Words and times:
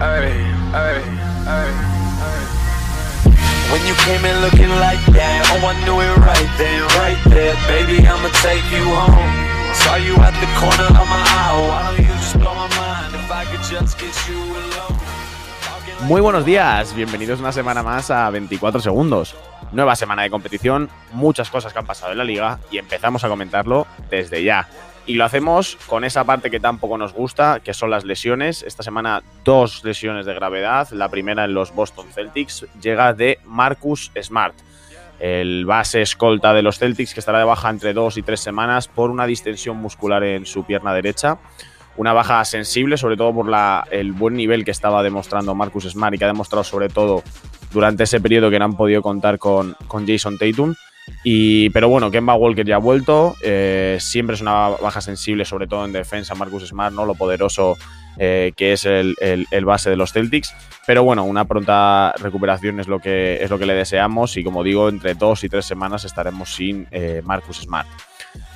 ay, 0.00 0.32
ay, 0.74 0.98
ay, 1.46 1.70
When 3.70 3.84
you 3.84 3.94
came 4.06 4.24
in 4.24 4.40
looking 4.40 4.72
like 4.80 5.02
that, 5.12 5.44
oh 5.52 5.66
I 5.68 5.76
knew 5.84 6.00
it 6.00 6.16
right 6.24 6.50
then, 6.56 6.80
right 6.96 7.20
there. 7.28 7.54
Baby, 7.68 8.00
I'ma 8.00 8.32
take 8.40 8.64
you 8.72 8.84
home. 8.96 9.34
Saw 9.74 9.96
you 10.00 10.16
at 10.24 10.32
the 10.40 10.48
corner 10.56 10.88
of 10.88 11.04
my 11.04 11.20
eye. 11.20 11.52
Why 11.68 11.92
don't 11.92 12.00
you 12.00 12.14
just 12.16 12.38
blow 12.40 12.54
my 12.54 12.68
mind 12.80 13.12
if 13.14 13.30
I 13.30 13.44
could 13.44 13.60
just 13.68 13.98
get 13.98 14.16
you 14.28 14.40
alone? 14.40 14.98
Muy 16.02 16.20
buenos 16.20 16.44
días, 16.46 16.94
bienvenidos 16.94 17.40
una 17.40 17.52
semana 17.52 17.82
más 17.82 18.10
a 18.10 18.30
24 18.30 18.80
segundos. 18.80 19.34
Nueva 19.72 19.96
semana 19.96 20.22
de 20.22 20.30
competición, 20.30 20.88
muchas 21.12 21.50
cosas 21.50 21.72
que 21.72 21.78
han 21.80 21.86
pasado 21.86 22.12
en 22.12 22.18
la 22.18 22.24
liga 22.24 22.58
y 22.70 22.78
empezamos 22.78 23.24
a 23.24 23.28
comentarlo 23.28 23.86
desde 24.08 24.42
ya. 24.42 24.68
Y 25.08 25.14
lo 25.14 25.24
hacemos 25.24 25.78
con 25.86 26.04
esa 26.04 26.24
parte 26.24 26.50
que 26.50 26.60
tampoco 26.60 26.98
nos 26.98 27.14
gusta, 27.14 27.60
que 27.60 27.72
son 27.72 27.88
las 27.88 28.04
lesiones. 28.04 28.62
Esta 28.62 28.82
semana 28.82 29.22
dos 29.42 29.82
lesiones 29.82 30.26
de 30.26 30.34
gravedad. 30.34 30.86
La 30.90 31.08
primera 31.08 31.46
en 31.46 31.54
los 31.54 31.74
Boston 31.74 32.08
Celtics 32.12 32.66
llega 32.78 33.14
de 33.14 33.38
Marcus 33.46 34.12
Smart, 34.22 34.54
el 35.18 35.64
base 35.64 36.02
escolta 36.02 36.52
de 36.52 36.60
los 36.60 36.78
Celtics 36.78 37.14
que 37.14 37.20
estará 37.20 37.38
de 37.38 37.46
baja 37.46 37.70
entre 37.70 37.94
dos 37.94 38.18
y 38.18 38.22
tres 38.22 38.40
semanas 38.40 38.86
por 38.86 39.10
una 39.10 39.26
distensión 39.26 39.78
muscular 39.78 40.22
en 40.24 40.44
su 40.44 40.64
pierna 40.64 40.92
derecha. 40.92 41.38
Una 41.96 42.12
baja 42.12 42.44
sensible, 42.44 42.98
sobre 42.98 43.16
todo 43.16 43.32
por 43.32 43.50
el 43.90 44.12
buen 44.12 44.34
nivel 44.34 44.62
que 44.62 44.72
estaba 44.72 45.02
demostrando 45.02 45.54
Marcus 45.54 45.84
Smart 45.84 46.14
y 46.14 46.18
que 46.18 46.24
ha 46.24 46.28
demostrado 46.28 46.64
sobre 46.64 46.90
todo 46.90 47.22
durante 47.72 48.04
ese 48.04 48.20
periodo 48.20 48.50
que 48.50 48.58
no 48.58 48.66
han 48.66 48.76
podido 48.76 49.00
contar 49.00 49.38
con, 49.38 49.74
con 49.86 50.06
Jason 50.06 50.36
Tatum. 50.36 50.74
Y, 51.24 51.70
pero 51.70 51.88
bueno, 51.88 52.10
Kemba 52.10 52.34
Walker 52.34 52.64
ya 52.64 52.76
ha 52.76 52.78
vuelto. 52.78 53.36
eh, 53.42 53.98
siempre 54.00 54.34
es 54.34 54.40
una 54.40 54.68
baja 54.68 55.00
sensible, 55.00 55.44
sobre 55.44 55.66
todo 55.66 55.84
en 55.84 55.92
defensa. 55.92 56.34
Marcus 56.34 56.68
Smart, 56.68 56.94
¿no? 56.94 57.04
Lo 57.04 57.14
poderoso 57.14 57.76
eh, 58.20 58.52
que 58.56 58.72
es 58.72 58.84
el, 58.84 59.14
base 59.64 59.90
de 59.90 59.96
los 59.96 60.12
Celtics. 60.12 60.54
Pero 60.86 61.04
bueno, 61.04 61.24
una 61.24 61.44
pronta 61.44 62.12
recuperación 62.18 62.80
es 62.80 62.88
lo 62.88 62.98
que, 62.98 63.42
es 63.42 63.50
lo 63.50 63.58
que 63.58 63.66
le 63.66 63.74
deseamos. 63.74 64.36
Y 64.36 64.44
como 64.44 64.64
digo, 64.64 64.88
entre 64.88 65.14
dos 65.14 65.44
y 65.44 65.48
tres 65.48 65.66
semanas 65.66 66.04
estaremos 66.04 66.54
sin 66.54 66.86
eh, 66.90 67.22
Marcus 67.24 67.58
Smart. 67.58 67.88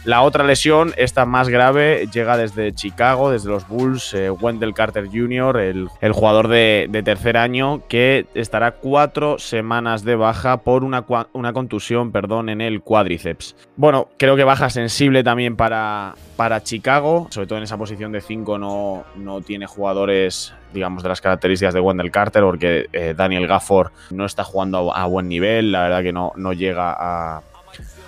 La 0.04 0.22
otra 0.22 0.42
lesión, 0.42 0.92
esta 0.96 1.26
más 1.26 1.48
grave, 1.48 2.08
llega 2.12 2.36
desde 2.36 2.72
Chicago, 2.72 3.30
desde 3.30 3.48
los 3.48 3.68
Bulls, 3.68 4.12
eh, 4.14 4.30
Wendell 4.30 4.74
Carter 4.74 5.06
Jr., 5.06 5.58
el, 5.58 6.12
jugador 6.12 6.48
de, 6.48 7.02
tercer 7.04 7.36
año, 7.36 7.86
que 7.88 8.26
estará 8.34 8.72
cuatro 8.72 9.38
semanas 9.38 10.04
de 10.04 10.16
baja 10.16 10.56
por 10.58 10.82
una, 10.82 11.04
una 11.32 11.52
contusión 11.52 12.10
perdón, 12.10 12.48
en 12.48 12.60
el 12.60 12.80
cuádriceps. 12.82 13.54
Bueno, 13.76 14.08
creo 14.18 14.34
que 14.34 14.42
baja 14.42 14.70
sensible 14.70 15.22
también 15.22 15.54
para, 15.54 16.14
para 16.36 16.64
Chicago, 16.64 17.28
sobre 17.30 17.46
todo 17.46 17.58
en 17.58 17.64
esa 17.64 17.78
posición 17.78 18.10
de 18.10 18.20
5 18.20 18.58
no, 18.58 19.04
no 19.14 19.40
tiene 19.40 19.66
jugadores 19.66 20.52
digamos, 20.72 21.02
de 21.02 21.10
las 21.10 21.20
características 21.20 21.74
de 21.74 21.80
Wendell 21.80 22.10
Carter, 22.10 22.42
porque 22.42 22.86
eh, 22.92 23.14
Daniel 23.16 23.46
Gafford 23.46 23.92
no 24.10 24.24
está 24.24 24.42
jugando 24.42 24.92
a, 24.92 25.02
a 25.02 25.06
buen 25.06 25.28
nivel, 25.28 25.70
la 25.70 25.82
verdad 25.82 26.02
que 26.02 26.12
no, 26.12 26.32
no 26.36 26.52
llega 26.52 26.96
a, 26.98 27.42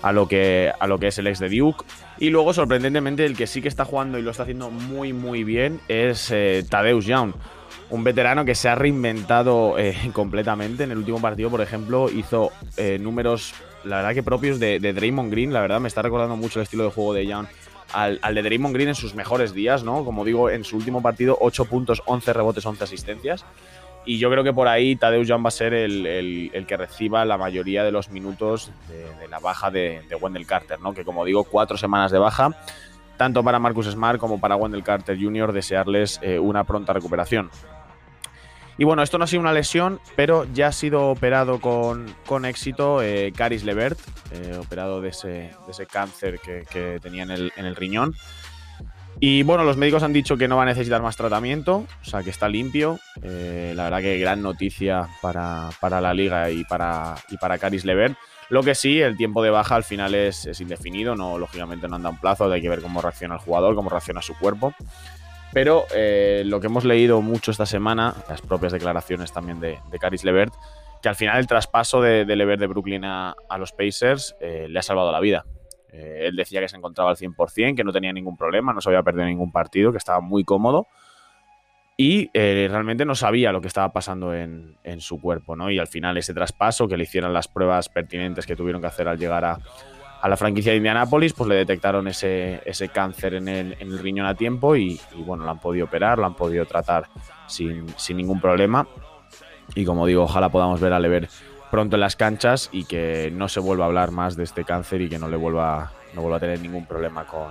a 0.04 0.12
lo 0.12 0.28
que, 0.28 0.70
a 0.78 0.86
lo 0.86 0.98
que 0.98 1.06
es 1.06 1.18
el 1.18 1.26
ex 1.26 1.38
de 1.38 1.48
Duke. 1.48 1.86
Y 2.18 2.28
luego, 2.28 2.52
sorprendentemente, 2.52 3.24
el 3.24 3.34
que 3.34 3.46
sí 3.46 3.62
que 3.62 3.68
está 3.68 3.86
jugando 3.86 4.18
y 4.18 4.22
lo 4.22 4.32
está 4.32 4.42
haciendo 4.42 4.70
muy, 4.70 5.14
muy 5.14 5.44
bien 5.44 5.80
es 5.88 6.30
eh, 6.30 6.62
Tadeusz 6.68 7.06
Young. 7.06 7.32
Un 7.88 8.04
veterano 8.04 8.44
que 8.44 8.54
se 8.54 8.68
ha 8.68 8.74
reinventado 8.74 9.78
eh, 9.78 9.96
completamente. 10.12 10.84
En 10.84 10.90
el 10.90 10.98
último 10.98 11.22
partido, 11.22 11.48
por 11.48 11.62
ejemplo, 11.62 12.10
hizo 12.10 12.52
eh, 12.76 12.98
números, 13.00 13.54
la 13.84 13.96
verdad 13.96 14.12
que 14.12 14.22
propios 14.22 14.60
de, 14.60 14.78
Draymond 14.78 15.30
Green. 15.30 15.54
La 15.54 15.62
verdad 15.62 15.80
me 15.80 15.88
está 15.88 16.02
recordando 16.02 16.36
mucho 16.36 16.60
el 16.60 16.64
estilo 16.64 16.84
de 16.84 16.90
juego 16.90 17.14
de 17.14 17.26
Young 17.26 17.46
al, 17.94 18.18
al 18.20 18.34
de 18.34 18.42
Draymond 18.42 18.74
Green 18.74 18.90
en 18.90 18.94
sus 18.94 19.14
mejores 19.14 19.54
días, 19.54 19.84
¿no? 19.84 20.04
Como 20.04 20.26
digo, 20.26 20.50
en 20.50 20.64
su 20.64 20.76
último 20.76 21.00
partido, 21.00 21.38
8 21.40 21.64
puntos, 21.64 22.02
11 22.04 22.30
rebotes, 22.34 22.66
11 22.66 22.84
asistencias. 22.84 23.46
Y 24.06 24.18
yo 24.18 24.30
creo 24.30 24.44
que 24.44 24.52
por 24.52 24.68
ahí 24.68 24.96
Tadeusz 24.96 25.26
Young 25.28 25.44
va 25.44 25.48
a 25.48 25.50
ser 25.50 25.72
el, 25.72 26.04
el- 26.06 26.66
que 26.66 26.76
reciba 26.76 27.24
la 27.24 27.38
mayoría 27.38 27.84
de 27.84 27.90
los 27.92 28.10
minutos 28.10 28.70
de, 28.88 29.28
la 29.28 29.38
baja 29.38 29.70
de, 29.70 30.02
de 30.08 30.14
Wendell 30.16 30.46
Carter, 30.46 30.78
¿no? 30.80 30.92
Que 30.92 31.04
como 31.04 31.24
digo, 31.24 31.44
cuatro 31.44 31.76
semanas 31.78 32.10
de 32.12 32.18
baja, 32.18 32.54
tanto 33.16 33.42
para 33.42 33.58
Marcus 33.58 33.86
Smart 33.90 34.18
como 34.18 34.40
para 34.40 34.56
Wendell 34.56 34.82
Carter 34.82 35.18
Jr. 35.18 35.52
desearles 35.52 36.18
eh, 36.22 36.38
una 36.38 36.64
pronta 36.64 36.92
recuperación. 36.92 37.50
Y 38.76 38.82
bueno, 38.84 39.02
esto 39.04 39.18
no 39.18 39.24
ha 39.24 39.26
sido 39.28 39.40
una 39.40 39.52
lesión, 39.52 40.00
pero 40.16 40.46
ya 40.52 40.66
ha 40.66 40.72
sido 40.72 41.08
operado 41.08 41.60
con, 41.60 42.12
con 42.26 42.44
éxito 42.44 43.02
eh, 43.02 43.32
Caris 43.34 43.62
Levert, 43.62 43.98
eh, 44.32 44.58
operado 44.60 45.00
de 45.00 45.10
ese, 45.10 45.52
ese 45.68 45.86
cáncer 45.86 46.40
que, 46.40 46.64
que 46.68 46.98
tenía 47.00 47.22
en 47.22 47.30
el, 47.30 47.52
en 47.56 47.66
el 47.66 47.76
riñón. 47.76 48.14
Y 49.20 49.42
bueno, 49.42 49.64
los 49.64 49.76
médicos 49.76 50.02
han 50.02 50.12
dicho 50.12 50.36
que 50.36 50.48
no 50.48 50.56
va 50.56 50.64
a 50.64 50.66
necesitar 50.66 51.00
más 51.00 51.16
tratamiento, 51.16 51.86
o 52.00 52.04
sea 52.04 52.22
que 52.22 52.30
está 52.30 52.48
limpio. 52.48 52.98
Eh, 53.22 53.72
la 53.76 53.84
verdad 53.84 54.00
que 54.00 54.18
gran 54.18 54.42
noticia 54.42 55.08
para, 55.22 55.70
para 55.80 56.00
la 56.00 56.12
liga 56.12 56.50
y 56.50 56.64
para, 56.64 57.14
y 57.30 57.36
para 57.36 57.58
Caris 57.58 57.84
Levert. 57.84 58.16
Lo 58.50 58.62
que 58.62 58.74
sí, 58.74 59.00
el 59.00 59.16
tiempo 59.16 59.42
de 59.42 59.50
baja 59.50 59.76
al 59.76 59.84
final 59.84 60.14
es, 60.14 60.46
es 60.46 60.60
indefinido, 60.60 61.16
no, 61.16 61.38
lógicamente 61.38 61.88
no 61.88 61.96
anda 61.96 62.10
un 62.10 62.18
plazo, 62.18 62.50
hay 62.50 62.60
que 62.60 62.68
ver 62.68 62.82
cómo 62.82 63.00
reacciona 63.00 63.34
el 63.34 63.40
jugador, 63.40 63.74
cómo 63.74 63.88
reacciona 63.88 64.20
su 64.20 64.36
cuerpo. 64.38 64.74
Pero 65.52 65.84
eh, 65.94 66.42
lo 66.44 66.60
que 66.60 66.66
hemos 66.66 66.84
leído 66.84 67.22
mucho 67.22 67.52
esta 67.52 67.64
semana, 67.64 68.14
las 68.28 68.42
propias 68.42 68.72
declaraciones 68.72 69.32
también 69.32 69.60
de, 69.60 69.78
Caris 70.00 70.24
Levert, 70.24 70.52
que 71.00 71.08
al 71.08 71.14
final 71.14 71.38
el 71.38 71.46
traspaso 71.46 72.02
de, 72.02 72.24
de 72.24 72.36
Levert 72.36 72.60
de 72.60 72.66
Brooklyn 72.66 73.04
a, 73.04 73.34
a 73.48 73.58
los 73.58 73.72
Pacers 73.72 74.34
eh, 74.40 74.66
le 74.68 74.78
ha 74.78 74.82
salvado 74.82 75.12
la 75.12 75.20
vida. 75.20 75.46
Eh, 75.94 76.26
él 76.26 76.36
decía 76.36 76.60
que 76.60 76.68
se 76.68 76.76
encontraba 76.76 77.10
al 77.10 77.16
100%, 77.16 77.76
que 77.76 77.84
no 77.84 77.92
tenía 77.92 78.12
ningún 78.12 78.36
problema, 78.36 78.72
no 78.72 78.80
se 78.80 78.88
había 78.88 79.02
perdido 79.02 79.26
ningún 79.26 79.52
partido, 79.52 79.92
que 79.92 79.98
estaba 79.98 80.20
muy 80.20 80.44
cómodo. 80.44 80.88
Y 81.96 82.30
eh, 82.34 82.66
realmente 82.68 83.04
no 83.04 83.14
sabía 83.14 83.52
lo 83.52 83.60
que 83.60 83.68
estaba 83.68 83.92
pasando 83.92 84.34
en, 84.34 84.76
su 84.98 85.20
cuerpo, 85.20 85.54
¿no? 85.54 85.70
Y 85.70 85.78
al 85.78 85.86
final 85.86 86.16
ese 86.16 86.34
traspaso, 86.34 86.88
que 86.88 86.96
le 86.96 87.04
hicieran 87.04 87.32
las 87.32 87.46
pruebas 87.46 87.88
pertinentes 87.88 88.44
que 88.46 88.56
tuvieron 88.56 88.80
que 88.80 88.88
hacer 88.88 89.06
al 89.06 89.16
llegar 89.16 89.44
a, 89.44 89.58
la 90.28 90.36
franquicia 90.36 90.72
de 90.72 90.78
Indianapolis, 90.78 91.34
pues 91.34 91.48
le 91.48 91.54
detectaron 91.54 92.08
ese, 92.08 92.60
cáncer 92.92 93.34
en 93.34 93.46
el, 93.46 93.76
en 93.78 93.88
el 93.88 93.98
riñón 93.98 94.26
a 94.26 94.34
tiempo 94.34 94.74
y, 94.74 94.98
y, 95.14 95.22
bueno, 95.22 95.44
lo 95.44 95.50
han 95.50 95.60
podido 95.60 95.84
operar, 95.84 96.18
lo 96.18 96.24
han 96.24 96.34
podido 96.34 96.64
tratar 96.64 97.04
sin, 97.46 97.86
sin 97.96 98.16
ningún 98.16 98.40
problema. 98.40 98.88
Y 99.74 99.84
como 99.84 100.06
digo, 100.06 100.22
ojalá 100.22 100.48
podamos 100.48 100.80
ver 100.80 100.94
a 100.94 100.98
Lever 100.98 101.28
pronto 101.74 101.96
en 101.96 102.00
las 102.02 102.14
canchas 102.14 102.68
y 102.70 102.84
que 102.84 103.32
no 103.34 103.48
se 103.48 103.58
vuelva 103.58 103.82
a 103.82 103.88
hablar 103.88 104.12
más 104.12 104.36
de 104.36 104.44
este 104.44 104.62
cáncer 104.62 105.00
y 105.00 105.08
que 105.08 105.18
no 105.18 105.28
le 105.28 105.36
vuelva, 105.36 105.90
no 106.14 106.20
vuelva 106.20 106.36
a 106.36 106.40
tener 106.40 106.60
ningún 106.60 106.86
problema 106.86 107.26
con, 107.26 107.48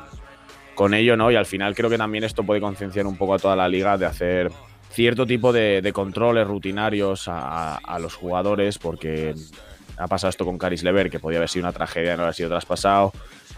con 0.75 0.93
ello, 0.93 1.17
¿no? 1.17 1.29
Y 1.29 1.35
al 1.35 1.45
final 1.45 1.75
creo 1.75 1.89
que 1.89 1.97
también 1.97 2.23
esto 2.23 2.45
puede 2.45 2.61
concienciar 2.61 3.05
un 3.05 3.17
poco 3.17 3.33
a 3.33 3.37
toda 3.37 3.57
la 3.57 3.67
liga 3.67 3.97
de 3.97 4.05
hacer 4.05 4.49
cierto 4.89 5.25
tipo 5.25 5.51
de, 5.51 5.91
controles 5.93 6.47
rutinarios 6.47 7.25
a, 7.27 7.97
los 7.99 8.15
jugadores, 8.15 8.77
porque 8.77 9.35
ha 9.97 10.07
pasado 10.07 10.29
esto 10.29 10.45
con 10.45 10.57
Caris 10.57 10.83
Lever, 10.83 11.09
que 11.09 11.19
podía 11.19 11.39
haber 11.39 11.49
sido 11.49 11.65
una 11.65 11.73
tragedia, 11.73 12.15
no 12.15 12.23
haber 12.23 12.35
sido 12.35 12.47
traspasado. 12.47 13.11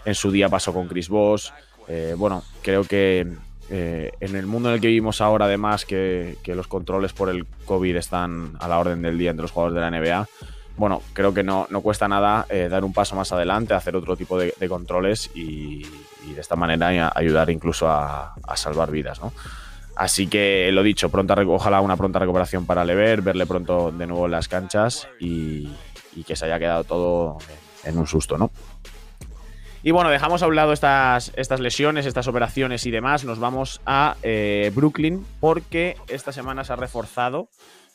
En 0.04 0.16
su 0.16 0.32
día 0.32 0.48
pasó 0.48 0.72
con 0.72 0.88
Chris 0.88 1.08
Voss. 1.08 1.52
Eh, 1.86 2.16
bueno, 2.18 2.42
creo 2.62 2.82
que 2.82 3.24
eh, 3.68 4.12
en 4.20 4.36
el 4.36 4.46
mundo 4.46 4.68
en 4.68 4.76
el 4.76 4.80
que 4.80 4.86
vivimos 4.86 5.20
ahora, 5.20 5.46
además, 5.46 5.84
que, 5.84 6.36
los 6.44 6.68
controles 6.68 7.12
por 7.12 7.28
el 7.28 7.46
COVID 7.66 7.96
están 7.96 8.56
a 8.60 8.68
la 8.68 8.78
orden 8.78 9.02
del 9.02 9.18
día 9.18 9.30
entre 9.30 9.42
los 9.42 9.50
jugadores 9.50 9.74
de 9.74 9.80
la 9.80 9.90
NBA, 9.90 10.28
bueno, 10.76 11.02
creo 11.12 11.32
que 11.32 11.42
no, 11.42 11.66
no 11.70 11.80
cuesta 11.80 12.08
nada 12.08 12.46
eh, 12.48 12.68
dar 12.70 12.84
un 12.84 12.92
paso 12.92 13.16
más 13.16 13.32
adelante, 13.32 13.74
hacer 13.74 13.96
otro 13.96 14.16
tipo 14.16 14.38
de, 14.38 14.52
controles 14.68 15.30
y, 15.34 15.82
de 15.82 16.40
esta 16.40 16.56
manera 16.56 17.12
ayudar 17.14 17.50
incluso 17.50 17.88
a, 17.88 18.34
salvar 18.56 18.90
vidas, 18.90 19.20
¿no? 19.20 19.32
Así 19.94 20.26
que 20.26 20.70
lo 20.72 20.82
dicho, 20.82 21.08
pronta, 21.08 21.34
ojalá 21.46 21.80
una 21.80 21.96
pronta 21.96 22.18
recuperación 22.18 22.66
para 22.66 22.84
Lever, 22.84 23.22
verle 23.22 23.46
pronto 23.46 23.90
de 23.90 24.06
nuevo 24.06 24.26
en 24.26 24.32
las 24.32 24.48
canchas 24.48 25.08
y, 25.18 25.70
y 26.14 26.24
que 26.24 26.36
se 26.36 26.44
haya 26.44 26.58
quedado 26.58 26.84
todo 26.84 27.38
en 27.84 27.96
un 27.96 28.06
susto, 28.06 28.36
¿no? 28.36 28.50
Y 29.86 29.92
bueno, 29.92 30.10
dejamos 30.10 30.42
a 30.42 30.48
un 30.48 30.56
lado 30.56 30.72
estas, 30.72 31.30
estas 31.36 31.60
lesiones, 31.60 32.06
estas 32.06 32.26
operaciones 32.26 32.84
y 32.86 32.90
demás. 32.90 33.24
Nos 33.24 33.38
vamos 33.38 33.80
a 33.86 34.16
eh, 34.24 34.72
Brooklyn 34.74 35.24
porque 35.38 35.96
esta 36.08 36.32
semana 36.32 36.64
se 36.64 36.72
ha 36.72 36.76
reforzado. 36.76 37.50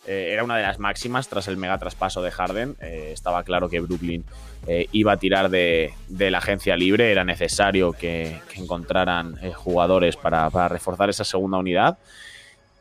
Eh, 0.08 0.30
era 0.32 0.44
una 0.44 0.58
de 0.58 0.64
las 0.64 0.80
máximas 0.80 1.28
tras 1.28 1.48
el 1.48 1.58
mega 1.58 1.78
traspaso 1.78 2.22
de 2.22 2.32
Harden. 2.32 2.76
Eh, 2.82 3.12
estaba 3.14 3.44
claro 3.44 3.70
que 3.70 3.80
Brooklyn 3.80 4.24
eh, 4.68 4.88
iba 4.92 5.12
a 5.12 5.18
tirar 5.18 5.50
de, 5.50 5.94
de, 6.08 6.32
la 6.32 6.40
agencia 6.40 6.76
libre. 6.76 7.12
Era 7.12 7.24
necesario 7.24 7.92
que, 7.94 8.40
que 8.52 8.62
encontraran 8.62 9.38
jugadores 9.54 10.16
para, 10.16 10.50
para, 10.50 10.70
reforzar 10.70 11.10
esa 11.10 11.24
segunda 11.24 11.58
unidad. 11.58 12.00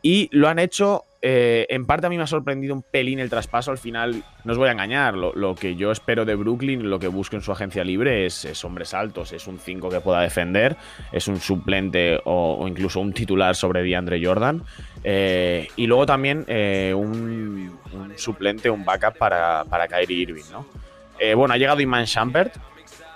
Y 0.01 0.29
lo 0.31 0.47
han 0.47 0.59
hecho. 0.59 1.03
eh, 1.23 1.67
en 1.69 1.85
parte 1.85 2.07
a 2.07 2.09
mí 2.09 2.17
me 2.17 2.23
ha 2.23 2.27
sorprendido 2.27 2.73
un 2.73 2.81
pelín 2.81 3.19
el 3.19 3.29
traspaso. 3.29 3.69
Al 3.69 3.77
final, 3.77 4.23
no 4.43 4.53
os 4.53 4.57
voy 4.57 4.69
a 4.69 4.71
engañar. 4.71 5.13
Lo, 5.13 5.33
lo 5.33 5.53
que 5.53 5.75
yo 5.75 5.91
espero 5.91 6.25
de 6.25 6.33
Brooklyn, 6.33 6.89
lo 6.89 6.97
que 6.97 7.07
busco 7.07 7.35
en 7.35 7.43
su 7.43 7.51
agencia 7.51 7.83
libre 7.83 8.25
es, 8.25 8.45
es 8.45 8.65
hombres 8.65 8.95
altos. 8.95 9.31
Es 9.31 9.45
un 9.45 9.59
5 9.59 9.89
que 9.89 10.01
pueda 10.01 10.21
defender. 10.21 10.75
Es 11.11 11.27
un 11.27 11.39
suplente 11.39 12.19
o, 12.25 12.65
incluso 12.67 12.99
un 12.99 13.13
titular 13.13 13.55
sobre 13.55 13.83
DeAndre 13.83 14.19
Jordan. 14.25 14.63
Eh, 15.03 15.67
y 15.75 15.85
luego 15.85 16.07
también 16.07 16.43
eh, 16.47 16.93
un, 16.95 17.77
suplente, 18.15 18.71
un 18.71 18.83
backup 18.83 19.17
para, 19.17 19.63
para 19.65 19.87
Kyrie 19.87 20.21
Irving, 20.23 20.49
¿no? 20.51 20.65
Bueno, 21.35 21.53
ha 21.53 21.57
llegado 21.57 21.79
Iman 21.79 22.05
Shumpert, 22.05 22.55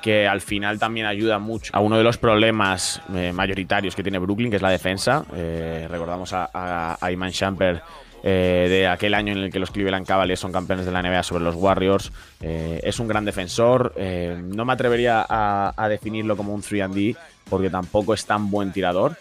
que 0.06 0.28
al 0.28 0.40
final 0.40 0.78
también 0.78 1.08
ayuda 1.08 1.40
mucho 1.40 1.72
a 1.76 1.80
uno 1.80 1.98
de 1.98 2.04
los 2.04 2.20
problemas 2.20 3.02
eh, 3.16 3.34
mayoritarios 3.34 3.96
que 3.96 4.04
tiene 4.04 4.20
Brooklyn, 4.20 4.52
que 4.52 4.58
es 4.58 4.62
la 4.62 4.70
defensa. 4.70 5.26
Eh, 5.36 5.88
recordamos 5.90 6.32
a, 6.32 6.48
a, 6.54 6.96
a 7.02 7.12
Iman 7.12 7.32
Shumpert 7.32 7.84
de 8.22 8.88
aquel 8.88 9.14
año 9.14 9.34
en 9.34 9.40
el 9.40 9.52
que 9.52 9.60
los 9.60 9.70
Cleveland 9.70 10.06
Cavaliers 10.06 10.40
son 10.40 10.52
campeones 10.52 10.86
de 10.86 10.92
la 10.92 11.04
NBA 11.04 11.22
sobre 11.22 11.44
los 11.44 11.54
Warriors. 11.54 12.12
es 12.42 13.00
un 13.00 13.08
gran 13.08 13.24
defensor. 13.24 13.94
no 13.98 14.66
me 14.66 14.74
atrevería 14.74 15.24
a, 15.30 15.88
definirlo 15.90 16.36
como 16.36 16.52
un 16.52 16.64
3D 16.64 17.16
porque 17.48 17.70
tampoco 17.70 18.16
es 18.16 18.26
tan 18.26 18.50
buen 18.50 18.72
tirador. 18.72 19.16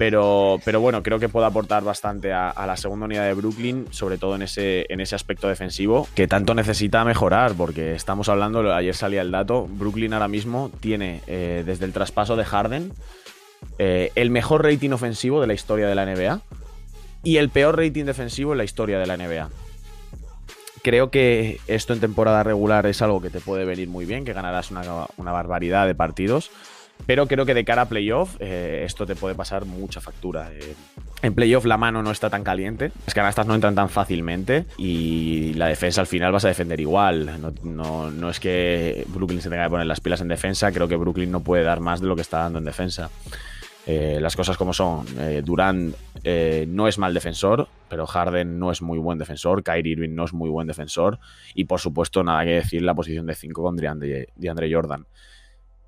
Pero, 0.00 0.58
pero 0.64 0.80
bueno, 0.80 1.02
creo 1.02 1.18
que 1.18 1.28
puede 1.28 1.46
aportar 1.46 1.84
bastante 1.84 2.32
a, 2.32 2.54
la 2.66 2.78
segunda 2.78 3.04
unidad 3.04 3.26
de 3.26 3.34
Brooklyn, 3.34 3.86
sobre 3.90 4.16
todo 4.16 4.34
en 4.34 4.40
ese, 4.40 4.86
en 4.88 4.98
ese 5.02 5.14
aspecto 5.14 5.46
defensivo, 5.46 6.08
que 6.14 6.26
tanto 6.26 6.54
necesita 6.54 7.04
mejorar, 7.04 7.52
porque 7.52 7.92
estamos 7.92 8.30
hablando, 8.30 8.74
ayer 8.74 8.94
salía 8.94 9.20
el 9.20 9.30
dato, 9.30 9.68
Brooklyn 9.68 10.14
ahora 10.14 10.26
mismo 10.26 10.70
tiene, 10.80 11.20
eh, 11.26 11.64
desde 11.66 11.84
el 11.84 11.92
traspaso 11.92 12.34
de 12.34 12.46
Harden, 12.46 12.94
eh, 13.78 14.10
el 14.14 14.30
mejor 14.30 14.64
rating 14.64 14.92
ofensivo 14.92 15.38
de 15.42 15.48
la 15.48 15.52
historia 15.52 15.86
de 15.86 15.94
la 15.94 16.06
NBA 16.06 16.40
y 17.22 17.36
el 17.36 17.50
peor 17.50 17.76
rating 17.76 18.06
defensivo 18.06 18.52
en 18.52 18.58
la 18.58 18.64
historia 18.64 18.98
de 18.98 19.06
la 19.06 19.18
NBA. 19.18 19.50
Creo 20.82 21.10
que 21.10 21.60
esto 21.66 21.92
en 21.92 22.00
temporada 22.00 22.42
regular 22.42 22.86
es 22.86 23.02
algo 23.02 23.20
que 23.20 23.28
te 23.28 23.40
puede 23.40 23.66
venir 23.66 23.88
muy 23.88 24.06
bien, 24.06 24.24
que 24.24 24.32
ganarás 24.32 24.70
una, 24.70 24.80
una 25.18 25.32
barbaridad 25.32 25.86
de 25.86 25.94
partidos. 25.94 26.50
Pero 27.10 27.26
creo 27.26 27.44
que 27.44 27.54
de 27.54 27.64
cara 27.64 27.82
a 27.82 27.88
playoff, 27.88 28.36
eh, 28.38 28.84
esto 28.86 29.04
te 29.04 29.16
puede 29.16 29.34
pasar 29.34 29.64
mucha 29.64 30.00
factura. 30.00 30.52
Eh, 30.52 30.76
en 31.22 31.34
playoff 31.34 31.64
la 31.64 31.76
mano 31.76 32.04
no 32.04 32.12
está 32.12 32.30
tan 32.30 32.44
caliente, 32.44 32.92
las 33.04 33.14
canastas 33.14 33.48
no 33.48 33.56
entran 33.56 33.74
tan 33.74 33.88
fácilmente 33.88 34.66
y 34.78 35.54
la 35.54 35.66
defensa 35.66 36.02
al 36.02 36.06
final 36.06 36.30
vas 36.30 36.44
a 36.44 36.48
defender 36.48 36.78
igual. 36.78 37.28
No, 37.64 38.30
es 38.30 38.38
que 38.38 39.04
Brooklyn 39.08 39.42
se 39.42 39.50
tenga 39.50 39.64
que 39.64 39.70
poner 39.70 39.86
las 39.86 40.00
pilas 40.00 40.20
en 40.20 40.28
defensa, 40.28 40.70
creo 40.70 40.86
que 40.86 40.94
Brooklyn 40.94 41.32
no 41.32 41.40
puede 41.40 41.64
dar 41.64 41.80
más 41.80 42.00
de 42.00 42.06
lo 42.06 42.14
que 42.14 42.22
está 42.22 42.38
dando 42.38 42.60
en 42.60 42.64
defensa. 42.64 43.10
Eh, 43.86 44.18
las 44.20 44.36
cosas 44.36 44.56
como 44.56 44.72
son. 44.72 45.04
Durán 45.44 45.92
no 46.68 46.86
es 46.86 46.96
mal 46.96 47.12
defensor, 47.12 47.66
pero 47.88 48.06
Harden 48.06 48.60
no 48.60 48.70
es 48.70 48.82
muy 48.82 49.00
buen 49.00 49.18
defensor. 49.18 49.64
Kyrie 49.64 49.94
Irving 49.94 50.14
no 50.14 50.26
es 50.26 50.32
muy 50.32 50.48
buen 50.48 50.68
defensor. 50.68 51.18
Y 51.56 51.64
por 51.64 51.80
supuesto, 51.80 52.22
nada 52.22 52.44
que 52.44 52.50
decir 52.50 52.82
la 52.82 52.94
posición 52.94 53.26
de 53.26 53.34
5 53.34 53.60
con 53.60 53.74
DeAndre 53.74 54.72
Jordan. 54.72 55.06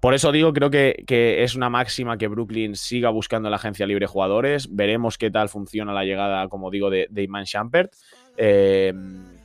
Por 0.02 0.14
eso 0.14 0.32
digo, 0.32 0.52
creo 0.52 0.68
que, 0.68 1.44
es 1.44 1.54
una 1.54 1.70
máxima 1.70 2.18
que 2.18 2.26
Brooklyn 2.26 2.74
siga 2.74 3.10
buscando 3.10 3.46
en 3.46 3.52
la 3.52 3.56
agencia 3.58 3.86
libre 3.86 4.08
jugadores. 4.08 4.74
Veremos 4.74 5.16
qué 5.16 5.30
tal 5.30 5.48
funciona 5.48 5.92
la 5.92 6.02
llegada, 6.02 6.48
como 6.48 6.72
digo, 6.72 6.90
de, 6.90 7.06
Iman 7.14 7.44
Shumpert. 7.44 7.92
Eh, 8.36 8.92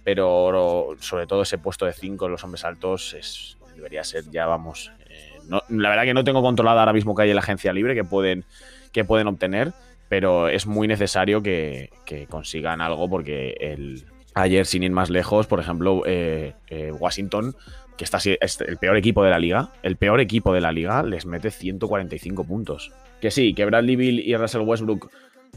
pero 0.03 0.95
sobre 0.99 1.27
todo 1.27 1.43
ese 1.43 1.59
puesto 1.59 1.85
de 1.85 1.93
5 1.93 2.27
los 2.27 2.43
hombres 2.43 2.65
altos 2.65 3.13
es, 3.13 3.55
debería 3.75 4.03
ser 4.03 4.23
ya, 4.31 4.47
vamos. 4.47 4.91
Eh, 5.07 5.37
la 5.69 5.89
verdad 5.89 6.05
que 6.05 6.15
no 6.15 6.23
tengo 6.23 6.41
controlada 6.41 6.79
ahora 6.79 6.93
mismo 6.93 7.13
que 7.13 7.21
hay 7.21 7.29
en 7.29 7.35
la 7.35 7.41
agencia 7.41 7.71
libre 7.71 7.93
que 7.93 8.03
pueden, 8.03 8.43
que 8.91 9.05
pueden 9.05 9.27
obtener, 9.27 9.73
pero 10.09 10.49
es 10.49 10.65
muy 10.65 10.87
necesario 10.87 11.43
que, 11.43 11.91
consigan 12.31 12.81
algo 12.81 13.07
porque 13.07 13.55
el, 13.59 14.05
ayer, 14.33 14.65
sin 14.65 14.81
ir 14.81 14.91
más 14.91 15.11
lejos, 15.11 15.45
por 15.45 15.59
ejemplo, 15.59 16.01
eh, 16.07 16.55
Washington 16.97 17.55
que 17.97 18.03
está 18.03 18.17
es 18.17 18.61
el 18.61 18.77
peor 18.77 18.95
equipo 18.95 19.23
de 19.23 19.31
la 19.31 19.39
liga, 19.39 19.71
el 19.83 19.97
peor 19.97 20.21
equipo 20.21 20.53
de 20.53 20.61
la 20.61 20.71
liga 20.71 21.03
les 21.03 21.25
mete 21.25 21.51
145 21.51 22.43
puntos. 22.43 22.91
Que 23.19 23.31
sí, 23.31 23.53
que 23.53 23.65
Bradley 23.65 23.95
Bill 23.95 24.19
y 24.19 24.35
Russell 24.35 24.61
Westbrook 24.61 25.09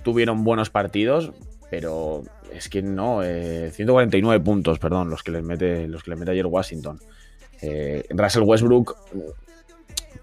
tuvieron 0.03 0.43
buenos 0.43 0.71
partidos, 0.71 1.33
pero 1.71 2.23
es 2.53 2.69
que 2.69 2.83
no, 2.83 3.21
149 3.23 4.37
eh, 4.37 4.41
puntos, 4.41 4.79
perdón, 4.79 5.11
los 5.11 5.23
que 5.23 5.31
les 5.31 5.45
mete, 5.45 5.87
los 5.87 6.03
que 6.03 6.11
les 6.11 6.19
mete 6.19 6.33
ayer 6.33 6.47
Washington. 6.47 6.99
Eh, 7.61 8.07
Russell 8.11 8.43
Westbrook, 8.43 8.97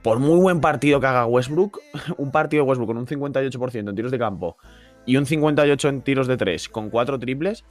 por 0.02 0.20
muy 0.20 0.40
buen 0.40 0.60
partido 0.60 1.00
que 1.00 1.08
haga 1.08 1.26
Westbrook, 1.28 1.80
un 2.18 2.32
partido 2.32 2.64
de 2.64 2.70
Westbrook 2.70 2.88
con 2.88 2.98
un 2.98 3.06
58% 3.06 3.90
en 3.90 3.96
tiros 3.96 4.12
de 4.12 4.18
campo 4.18 4.58
y 5.06 5.18
un 5.18 5.26
58% 5.26 5.90
en 5.90 6.02
tiros 6.02 6.28
de 6.28 6.36
3 6.36 6.70
con 6.70 6.90
4 6.90 7.20
triples, 7.20 7.64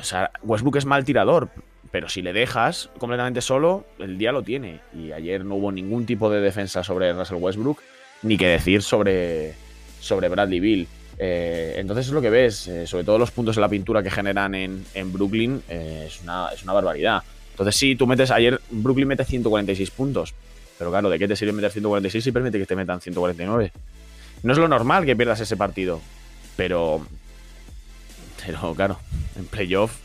o 0.00 0.04
sea, 0.04 0.30
Westbrook 0.42 0.76
es 0.76 0.86
mal 0.86 1.04
tirador, 1.04 1.50
pero 1.96 2.10
si 2.10 2.20
le 2.20 2.34
dejas 2.34 2.90
completamente 2.98 3.40
solo, 3.40 3.86
el 3.98 4.18
día 4.18 4.30
lo 4.30 4.42
tiene. 4.42 4.80
Y 4.92 5.12
ayer 5.12 5.46
no 5.46 5.54
hubo 5.54 5.72
ningún 5.72 6.04
tipo 6.04 6.28
de 6.28 6.42
defensa 6.42 6.84
sobre 6.84 7.10
Russell 7.14 7.38
Westbrook, 7.38 7.80
ni 8.20 8.36
que 8.36 8.48
decir 8.48 8.82
sobre, 8.82 9.54
sobre 9.98 10.28
Bradley 10.28 10.60
Bill. 10.60 10.86
Eh, 11.18 11.76
entonces 11.78 12.08
es 12.08 12.12
lo 12.12 12.20
que 12.20 12.28
ves, 12.28 12.68
eh, 12.68 12.86
sobre 12.86 13.04
todo 13.04 13.16
los 13.16 13.30
puntos 13.30 13.56
en 13.56 13.62
la 13.62 13.70
pintura 13.70 14.02
que 14.02 14.10
generan 14.10 14.54
en, 14.54 14.84
Brooklyn, 15.10 15.62
eh, 15.70 16.04
es, 16.06 16.20
una, 16.20 16.48
es 16.48 16.62
una 16.64 16.74
barbaridad. 16.74 17.22
Entonces 17.52 17.74
sí, 17.74 17.96
tú 17.96 18.06
metes, 18.06 18.30
ayer 18.30 18.60
Brooklyn 18.68 19.08
mete 19.08 19.24
146 19.24 19.90
puntos, 19.92 20.34
pero 20.78 20.90
claro, 20.90 21.08
¿de 21.08 21.18
qué 21.18 21.26
te 21.26 21.34
sirve 21.34 21.54
meter 21.54 21.70
146 21.70 22.22
si 22.22 22.30
permite 22.30 22.58
que 22.58 22.66
te 22.66 22.76
metan 22.76 23.00
149? 23.00 23.72
No 24.42 24.52
es 24.52 24.58
lo 24.58 24.68
normal 24.68 25.06
que 25.06 25.16
pierdas 25.16 25.40
ese 25.40 25.56
partido, 25.56 26.02
pero, 26.58 27.06
pero 28.44 28.74
claro, 28.74 28.98
en 29.36 29.46
playoff 29.46 30.00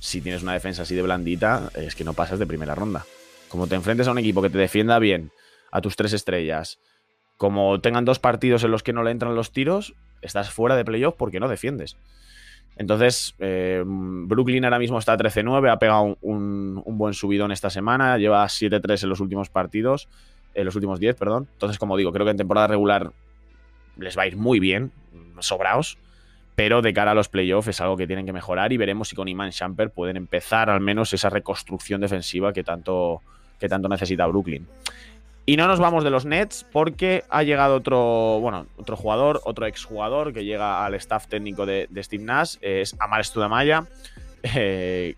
si 0.00 0.20
tienes 0.20 0.42
una 0.42 0.52
defensa 0.52 0.82
así 0.82 0.94
de 0.94 1.02
blandita, 1.02 1.70
es 1.74 1.94
que 1.94 2.04
no 2.04 2.12
pasas 2.12 2.38
de 2.38 2.46
primera 2.46 2.74
ronda. 2.74 3.04
Como 3.48 3.66
te 3.66 3.74
enfrentes 3.74 4.06
a 4.08 4.12
un 4.12 4.18
equipo 4.18 4.40
que 4.40 4.50
te 4.50 4.58
defienda 4.58 4.98
bien 4.98 5.32
a 5.70 5.80
tus 5.80 5.96
tres 5.96 6.12
estrellas, 6.12 6.78
como 7.36 7.80
tengan 7.80 8.04
dos 8.04 8.18
partidos 8.18 8.62
en 8.64 8.70
los 8.70 8.82
que 8.82 8.92
no 8.92 9.02
le 9.02 9.10
entran 9.10 9.34
los 9.34 9.52
tiros, 9.52 9.94
estás 10.22 10.50
fuera 10.50 10.76
de 10.76 10.84
playoff 10.84 11.14
porque 11.16 11.40
no 11.40 11.48
defiendes. 11.48 11.96
Entonces, 12.76 13.34
eh, 13.38 13.82
Brooklyn 13.84 14.64
ahora 14.64 14.78
mismo 14.78 14.98
está 14.98 15.16
13-9, 15.16 15.72
ha 15.72 15.78
pegado 15.78 16.18
un, 16.20 16.82
buen 16.86 17.14
subidón 17.14 17.50
esta 17.50 17.70
semana, 17.70 18.18
lleva 18.18 18.44
7-3 18.44 19.02
en 19.02 19.08
los 19.08 19.20
últimos 19.20 19.48
partidos, 19.48 20.08
en 20.54 20.66
los 20.66 20.74
últimos 20.74 21.00
10, 21.00 21.16
perdón. 21.16 21.48
Entonces, 21.52 21.78
como 21.78 21.96
digo, 21.96 22.12
creo 22.12 22.26
que 22.26 22.32
en 22.32 22.36
temporada 22.36 22.66
regular 22.66 23.12
les 23.96 24.16
va 24.16 24.22
a 24.22 24.26
ir 24.26 24.36
muy 24.36 24.60
bien, 24.60 24.92
sobraos 25.40 25.98
pero 26.56 26.80
de 26.80 26.94
cara 26.94 27.12
a 27.12 27.14
los 27.14 27.28
playoffs 27.28 27.68
es 27.68 27.80
algo 27.82 27.96
que 27.96 28.06
tienen 28.06 28.24
que 28.24 28.32
mejorar 28.32 28.72
y 28.72 28.78
veremos 28.78 29.10
si 29.10 29.14
con 29.14 29.28
Iman 29.28 29.50
Shumpert 29.50 29.92
pueden 29.92 30.16
empezar 30.16 30.70
al 30.70 30.80
menos 30.80 31.12
esa 31.12 31.28
reconstrucción 31.28 32.00
defensiva 32.00 32.52
que 32.54 32.64
tanto, 32.64 33.20
que 33.60 33.68
tanto 33.68 33.88
necesita 33.88 34.26
Brooklyn. 34.26 34.66
Y 35.44 35.56
no 35.56 35.68
nos 35.68 35.78
vamos 35.78 36.02
de 36.02 36.10
los 36.10 36.24
Nets 36.24 36.66
porque 36.72 37.22
ha 37.28 37.42
llegado 37.42 37.76
otro, 37.76 38.40
bueno, 38.40 38.66
otro 38.78 38.96
jugador, 38.96 39.42
otro 39.44 39.66
exjugador 39.66 40.32
que 40.32 40.44
llega 40.44 40.84
al 40.84 40.94
staff 40.94 41.28
técnico 41.28 41.66
de, 41.66 41.88
Steve 41.98 42.24
Nash, 42.24 42.56
es 42.62 42.96
Amar 42.98 43.24
Studamaya. 43.24 43.86
Eh, 44.54 45.14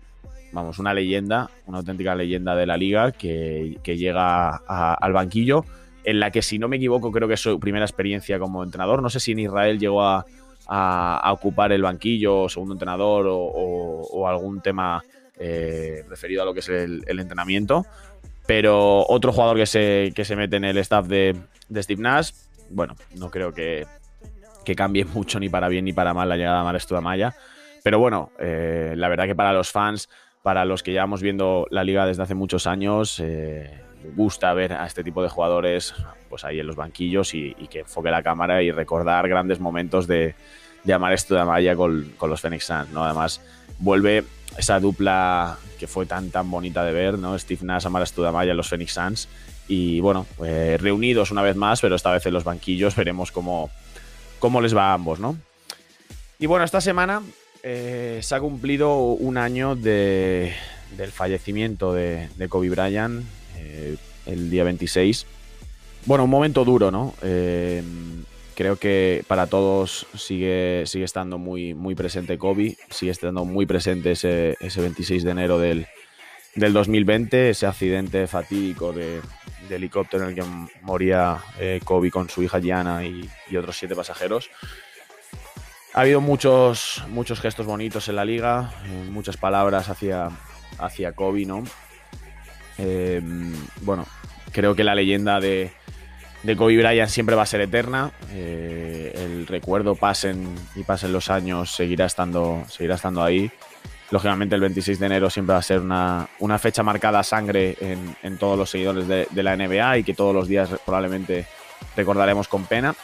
vamos, 0.51 0.79
una 0.79 0.93
leyenda, 0.93 1.49
una 1.67 1.79
auténtica 1.79 2.15
leyenda 2.15 2.55
de 2.55 2.65
la 2.65 2.77
liga 2.77 3.11
que, 3.11 3.79
llega 3.83 4.55
al 4.55 5.13
banquillo, 5.13 5.65
en 6.03 6.19
la 6.19 6.31
que 6.31 6.41
si 6.41 6.59
no 6.59 6.67
me 6.67 6.77
equivoco 6.77 7.11
creo 7.11 7.27
que 7.27 7.35
es 7.35 7.41
su 7.41 7.59
primera 7.59 7.85
experiencia 7.85 8.39
como 8.39 8.63
entrenador. 8.63 9.01
No 9.01 9.09
sé 9.09 9.19
si 9.19 9.31
en 9.31 9.39
Israel 9.39 9.79
llegó 9.79 10.03
a, 10.03 10.25
a, 10.67 11.31
ocupar 11.33 11.71
el 11.71 11.81
banquillo, 11.81 12.49
segundo 12.49 12.73
entrenador 12.73 13.25
o, 13.29 14.27
algún 14.27 14.61
tema 14.61 15.03
eh, 15.37 16.03
referido 16.07 16.41
a 16.41 16.45
lo 16.45 16.53
que 16.53 16.59
es 16.59 16.69
el, 16.69 17.03
entrenamiento. 17.07 17.85
Pero 18.45 19.05
otro 19.07 19.31
jugador 19.31 19.57
que 19.57 19.65
se, 19.65 20.11
se 20.15 20.35
mete 20.35 20.55
en 20.55 20.65
el 20.65 20.77
staff 20.79 21.05
de, 21.07 21.35
Steve 21.75 22.01
Nash, 22.01 22.31
bueno, 22.69 22.95
no 23.15 23.29
creo 23.29 23.53
que, 23.53 23.85
cambie 24.75 25.03
mucho 25.13 25.39
ni 25.39 25.49
para 25.49 25.67
bien 25.67 25.85
ni 25.85 25.93
para 25.93 26.13
mal 26.13 26.29
la 26.29 26.37
llegada 26.37 26.59
de 26.59 26.63
Maresto 26.65 27.01
Maya. 27.01 27.35
Pero 27.83 27.97
bueno, 27.97 28.31
eh, 28.39 28.93
la 28.95 29.07
verdad 29.07 29.25
que 29.25 29.35
para 29.35 29.53
los 29.53 29.71
fans, 29.71 30.09
para 30.43 30.65
los 30.65 30.83
que 30.83 30.91
llevamos 30.91 31.21
viendo 31.21 31.67
la 31.69 31.83
liga 31.83 32.05
desde 32.05 32.23
hace 32.23 32.35
muchos 32.35 32.67
años, 32.67 33.19
eh, 33.19 33.81
gusta 34.15 34.53
ver 34.53 34.73
a 34.73 34.85
este 34.85 35.03
tipo 35.03 35.21
de 35.21 35.29
jugadores 35.29 35.93
pues 36.29 36.45
ahí 36.45 36.59
en 36.59 36.67
los 36.67 36.75
banquillos 36.75 37.33
y, 37.33 37.53
que 37.69 37.79
enfoque 37.79 38.11
la 38.11 38.23
cámara 38.23 38.61
y 38.61 38.71
recordar 38.71 39.27
grandes 39.27 39.59
momentos 39.59 40.07
de, 40.07 40.35
de 40.83 40.93
Amar 40.93 41.13
esto 41.13 41.35
con, 41.75 42.13
los 42.29 42.41
Phoenix 42.41 42.65
Suns, 42.65 42.89
¿no? 42.91 43.03
Además, 43.03 43.41
vuelve 43.79 44.23
esa 44.57 44.79
dupla 44.79 45.57
que 45.79 45.87
fue 45.87 46.05
tan 46.05 46.29
tan 46.29 46.49
bonita 46.49 46.83
de 46.83 46.93
ver, 46.93 47.17
¿no? 47.17 47.37
Steve 47.37 47.61
Nash, 47.63 47.85
Amar 47.85 48.05
Studamaya, 48.05 48.53
los 48.53 48.69
Phoenix 48.69 48.93
Suns. 48.93 49.27
Y 49.67 49.99
bueno, 49.99 50.25
pues, 50.37 50.79
reunidos 50.81 51.31
una 51.31 51.41
vez 51.41 51.55
más, 51.55 51.81
pero 51.81 51.95
esta 51.95 52.11
vez 52.11 52.25
en 52.25 52.33
los 52.33 52.43
banquillos, 52.43 52.95
veremos 52.95 53.31
cómo, 53.31 53.69
cómo 54.39 54.61
les 54.61 54.75
va 54.75 54.91
a 54.91 54.93
ambos, 54.93 55.19
¿no? 55.19 55.37
Y 56.37 56.45
bueno, 56.45 56.63
esta 56.63 56.79
semana 56.79 57.21
eh, 57.63 58.19
se 58.21 58.35
ha 58.35 58.39
cumplido 58.39 58.97
un 58.97 59.37
año 59.37 59.75
de, 59.75 60.53
del 60.95 61.11
fallecimiento 61.11 61.93
de, 61.93 62.29
Kobe 62.47 62.69
Bryant, 62.69 63.25
eh, 63.57 63.97
el 64.25 64.49
día 64.49 64.63
26. 64.63 65.25
Bueno, 66.05 66.23
un 66.23 66.29
momento 66.29 66.63
duro, 66.63 66.89
¿no? 66.91 67.13
Eh, 67.21 67.83
creo 68.55 68.77
que 68.77 69.23
para 69.27 69.47
todos 69.47 70.07
sigue, 70.15 70.83
sigue 70.85 71.05
estando 71.05 71.37
muy, 71.37 71.73
muy 71.73 71.95
presente 71.95 72.37
Kobe, 72.37 72.77
sigue 72.89 73.11
estando 73.11 73.43
muy 73.43 73.65
presente 73.65 74.11
ese, 74.11 74.55
26 74.59 75.23
de 75.23 75.31
enero 75.31 75.59
del, 75.59 75.87
2020, 76.55 77.51
ese 77.51 77.65
accidente 77.67 78.27
fatídico 78.27 78.93
de, 78.93 79.21
helicóptero 79.69 80.23
en 80.23 80.29
el 80.29 80.35
que 80.35 80.43
moría 80.81 81.37
Kobe 81.83 82.09
con 82.09 82.27
su 82.27 82.41
hija 82.41 82.59
Gianna 82.59 83.05
y, 83.05 83.29
otros 83.55 83.77
siete 83.77 83.95
pasajeros. 83.95 84.49
Ha 85.93 86.01
habido 86.01 86.21
muchos, 86.21 87.03
muchos 87.09 87.39
gestos 87.39 87.65
bonitos 87.65 88.07
en 88.09 88.15
la 88.15 88.25
liga, 88.25 88.71
muchas 89.09 89.37
palabras 89.37 89.89
hacia, 89.89 90.29
hacia 90.77 91.13
Kobe, 91.13 91.45
¿no? 91.45 91.63
Eh, 92.77 93.21
bueno, 93.81 94.05
creo 94.51 94.75
que 94.75 94.83
la 94.83 94.95
leyenda 94.95 95.39
de, 95.39 95.71
de 96.43 96.55
Kobe 96.55 96.77
Bryant 96.77 97.09
siempre 97.09 97.35
va 97.35 97.43
a 97.43 97.47
ser 97.47 97.61
eterna. 97.61 98.11
Eh, 98.31 99.13
el 99.15 99.47
recuerdo 99.47 99.95
pasen 99.95 100.55
y 100.75 100.83
pasen 100.83 101.11
los 101.11 101.29
años, 101.29 101.71
seguirá 101.71 102.05
estando, 102.05 102.63
seguirá 102.69 102.95
estando 102.95 103.23
ahí. 103.23 103.51
Lógicamente 104.11 104.55
el 104.55 104.61
26 104.61 104.99
de 104.99 105.05
enero 105.05 105.29
siempre 105.29 105.53
va 105.53 105.59
a 105.59 105.63
ser 105.63 105.81
una, 105.81 106.27
fecha 106.57 106.81
marcada 106.81 107.19
a 107.19 107.23
sangre 107.23 107.77
en, 107.79 108.37
todos 108.37 108.57
los 108.57 108.69
seguidores 108.69 109.07
de, 109.07 109.43
la 109.43 109.55
NBA 109.55 109.99
y 109.99 110.03
que 110.03 110.15
todos 110.15 110.33
los 110.33 110.47
días 110.47 110.69
probablemente 110.83 111.45
recordaremos 111.95 112.47
con 112.47 112.65
pena. 112.65 112.95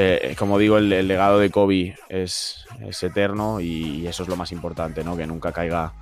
Eh, 0.00 0.36
como 0.38 0.60
digo, 0.60 0.78
el, 0.78 1.08
legado 1.08 1.40
de 1.40 1.50
Kobe 1.50 1.96
es, 2.08 2.64
eterno 3.02 3.58
y, 3.58 4.06
eso 4.06 4.22
es 4.22 4.28
lo 4.28 4.36
más 4.36 4.52
importante, 4.52 5.02
¿no? 5.02 5.16
que 5.16 5.26
nunca 5.26 5.50
caiga, 5.50 5.92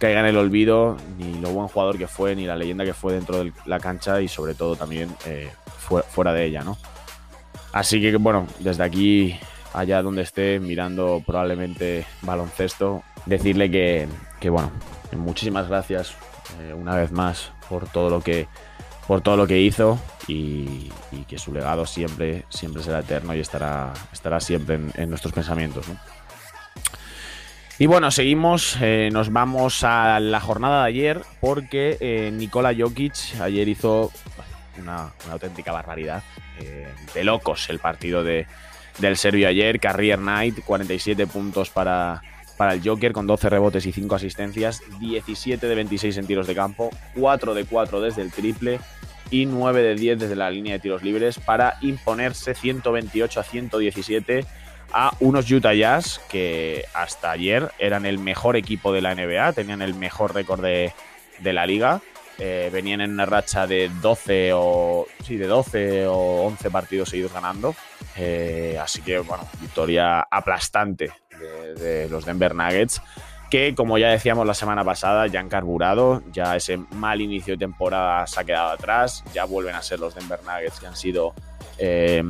caiga 0.00 0.18
en 0.18 0.26
el 0.26 0.36
olvido 0.36 0.96
ni 1.18 1.38
lo 1.38 1.50
buen 1.50 1.68
jugador 1.68 1.98
que 1.98 2.08
fue, 2.08 2.34
ni 2.34 2.46
la 2.46 2.56
leyenda 2.56 2.84
que 2.84 2.94
fue 2.94 3.12
dentro 3.12 3.44
de 3.44 3.52
la 3.64 3.78
cancha 3.78 4.20
y 4.20 4.26
sobre 4.26 4.54
todo 4.54 4.74
también 4.74 5.14
eh, 5.24 5.52
fuera 6.08 6.32
de 6.32 6.46
ella. 6.46 6.64
¿no? 6.64 6.78
Así 7.72 8.00
que 8.00 8.16
bueno, 8.16 8.48
desde 8.58 8.82
aquí 8.82 9.38
allá 9.72 10.02
donde 10.02 10.22
esté 10.22 10.58
mirando 10.58 11.22
probablemente 11.24 12.06
baloncesto, 12.22 13.04
decirle 13.24 13.70
que, 13.70 14.50
bueno, 14.50 14.72
muchísimas 15.16 15.68
gracias 15.68 16.12
eh, 16.60 16.74
una 16.74 16.96
vez 16.96 17.12
más 17.12 17.52
por 17.68 17.88
todo 17.88 18.10
lo 18.10 18.20
que 18.20 18.48
por 19.08 19.22
todo 19.22 19.38
lo 19.38 19.46
que 19.46 19.58
hizo 19.58 19.98
y, 20.28 20.90
que 21.26 21.38
su 21.38 21.52
legado 21.52 21.84
siempre, 21.84 22.44
siempre 22.50 22.82
será 22.82 23.00
eterno 23.00 23.34
y 23.34 23.40
estará, 23.40 23.92
estará 24.12 24.38
siempre 24.38 24.78
en, 24.94 25.10
nuestros 25.10 25.32
pensamientos. 25.32 25.86
Y 27.78 27.86
bueno, 27.86 28.10
seguimos, 28.10 28.76
eh, 28.80 29.08
nos 29.12 29.32
vamos 29.32 29.82
a 29.82 30.20
la 30.20 30.40
jornada 30.40 30.82
de 30.82 30.88
ayer 30.88 31.22
porque 31.40 31.96
eh, 32.00 32.30
Nikola 32.32 32.74
Jokic 32.76 33.40
ayer 33.40 33.68
hizo 33.68 34.12
una, 34.78 35.10
auténtica 35.30 35.72
barbaridad. 35.72 36.22
de 37.14 37.24
locos 37.24 37.70
el 37.70 37.78
partido 37.78 38.22
de, 38.22 38.46
del 38.98 39.16
serbio 39.16 39.48
ayer. 39.48 39.80
Carrier 39.80 40.18
Knight, 40.18 40.62
47 40.64 41.26
puntos 41.26 41.70
para, 41.70 42.22
para 42.58 42.74
el 42.74 42.86
Joker 42.86 43.12
con 43.12 43.26
12 43.26 43.48
rebotes 43.48 43.86
y 43.86 43.92
5 43.92 44.14
asistencias, 44.14 44.82
17 45.00 45.66
de 45.66 45.74
26 45.74 46.18
en 46.18 46.26
tiros 46.26 46.46
de 46.46 46.54
campo, 46.54 46.90
4 47.14 47.54
de 47.54 47.64
4 47.64 48.00
desde 48.00 48.22
el 48.22 48.32
triple 48.32 48.80
y 49.30 49.46
9 49.46 49.82
de 49.82 49.94
10 49.94 50.18
desde 50.18 50.36
la 50.36 50.50
línea 50.50 50.74
de 50.74 50.78
tiros 50.80 51.02
libres 51.02 51.38
para 51.38 51.76
imponerse 51.80 52.54
128 52.54 53.40
a 53.40 53.42
117 53.42 54.44
a 54.92 55.12
unos 55.20 55.50
Utah 55.50 55.74
Jazz 55.74 56.20
que 56.30 56.84
hasta 56.94 57.30
ayer 57.30 57.70
eran 57.78 58.06
el 58.06 58.18
mejor 58.18 58.56
equipo 58.56 58.92
de 58.92 59.02
la 59.02 59.14
NBA, 59.14 59.52
tenían 59.52 59.82
el 59.82 59.94
mejor 59.94 60.34
récord 60.34 60.62
de, 60.62 60.92
de 61.40 61.52
la 61.52 61.66
liga 61.66 62.00
eh, 62.40 62.70
venían 62.72 63.00
en 63.00 63.10
una 63.10 63.26
racha 63.26 63.66
de 63.66 63.90
12 64.00 64.52
o 64.54 65.08
sí, 65.24 65.36
de 65.36 65.48
12 65.48 66.06
o 66.06 66.46
11 66.46 66.70
partidos 66.70 67.08
seguidos 67.08 67.32
ganando. 67.32 67.74
Eh, 68.16 68.78
así 68.80 69.02
que, 69.02 69.18
bueno, 69.18 69.44
victoria 69.60 70.20
aplastante 70.20 71.10
de, 71.76 72.08
los 72.08 72.24
Denver 72.24 72.54
Nuggets, 72.54 73.02
que 73.50 73.74
como 73.74 73.98
ya 73.98 74.08
decíamos 74.08 74.46
la 74.46 74.54
semana 74.54 74.84
pasada, 74.84 75.26
ya 75.26 75.40
han 75.40 75.48
carburado, 75.48 76.22
ya 76.32 76.56
ese 76.56 76.76
mal 76.76 77.20
inicio 77.20 77.54
de 77.54 77.58
temporada 77.58 78.26
se 78.26 78.40
ha 78.40 78.44
quedado 78.44 78.70
atrás, 78.70 79.24
ya 79.32 79.44
vuelven 79.44 79.74
a 79.74 79.82
ser 79.82 80.00
los 80.00 80.14
Denver 80.14 80.40
Nuggets 80.44 80.80
que 80.80 80.86
han 80.86 80.96
sido 80.96 81.34
eh, 81.78 82.22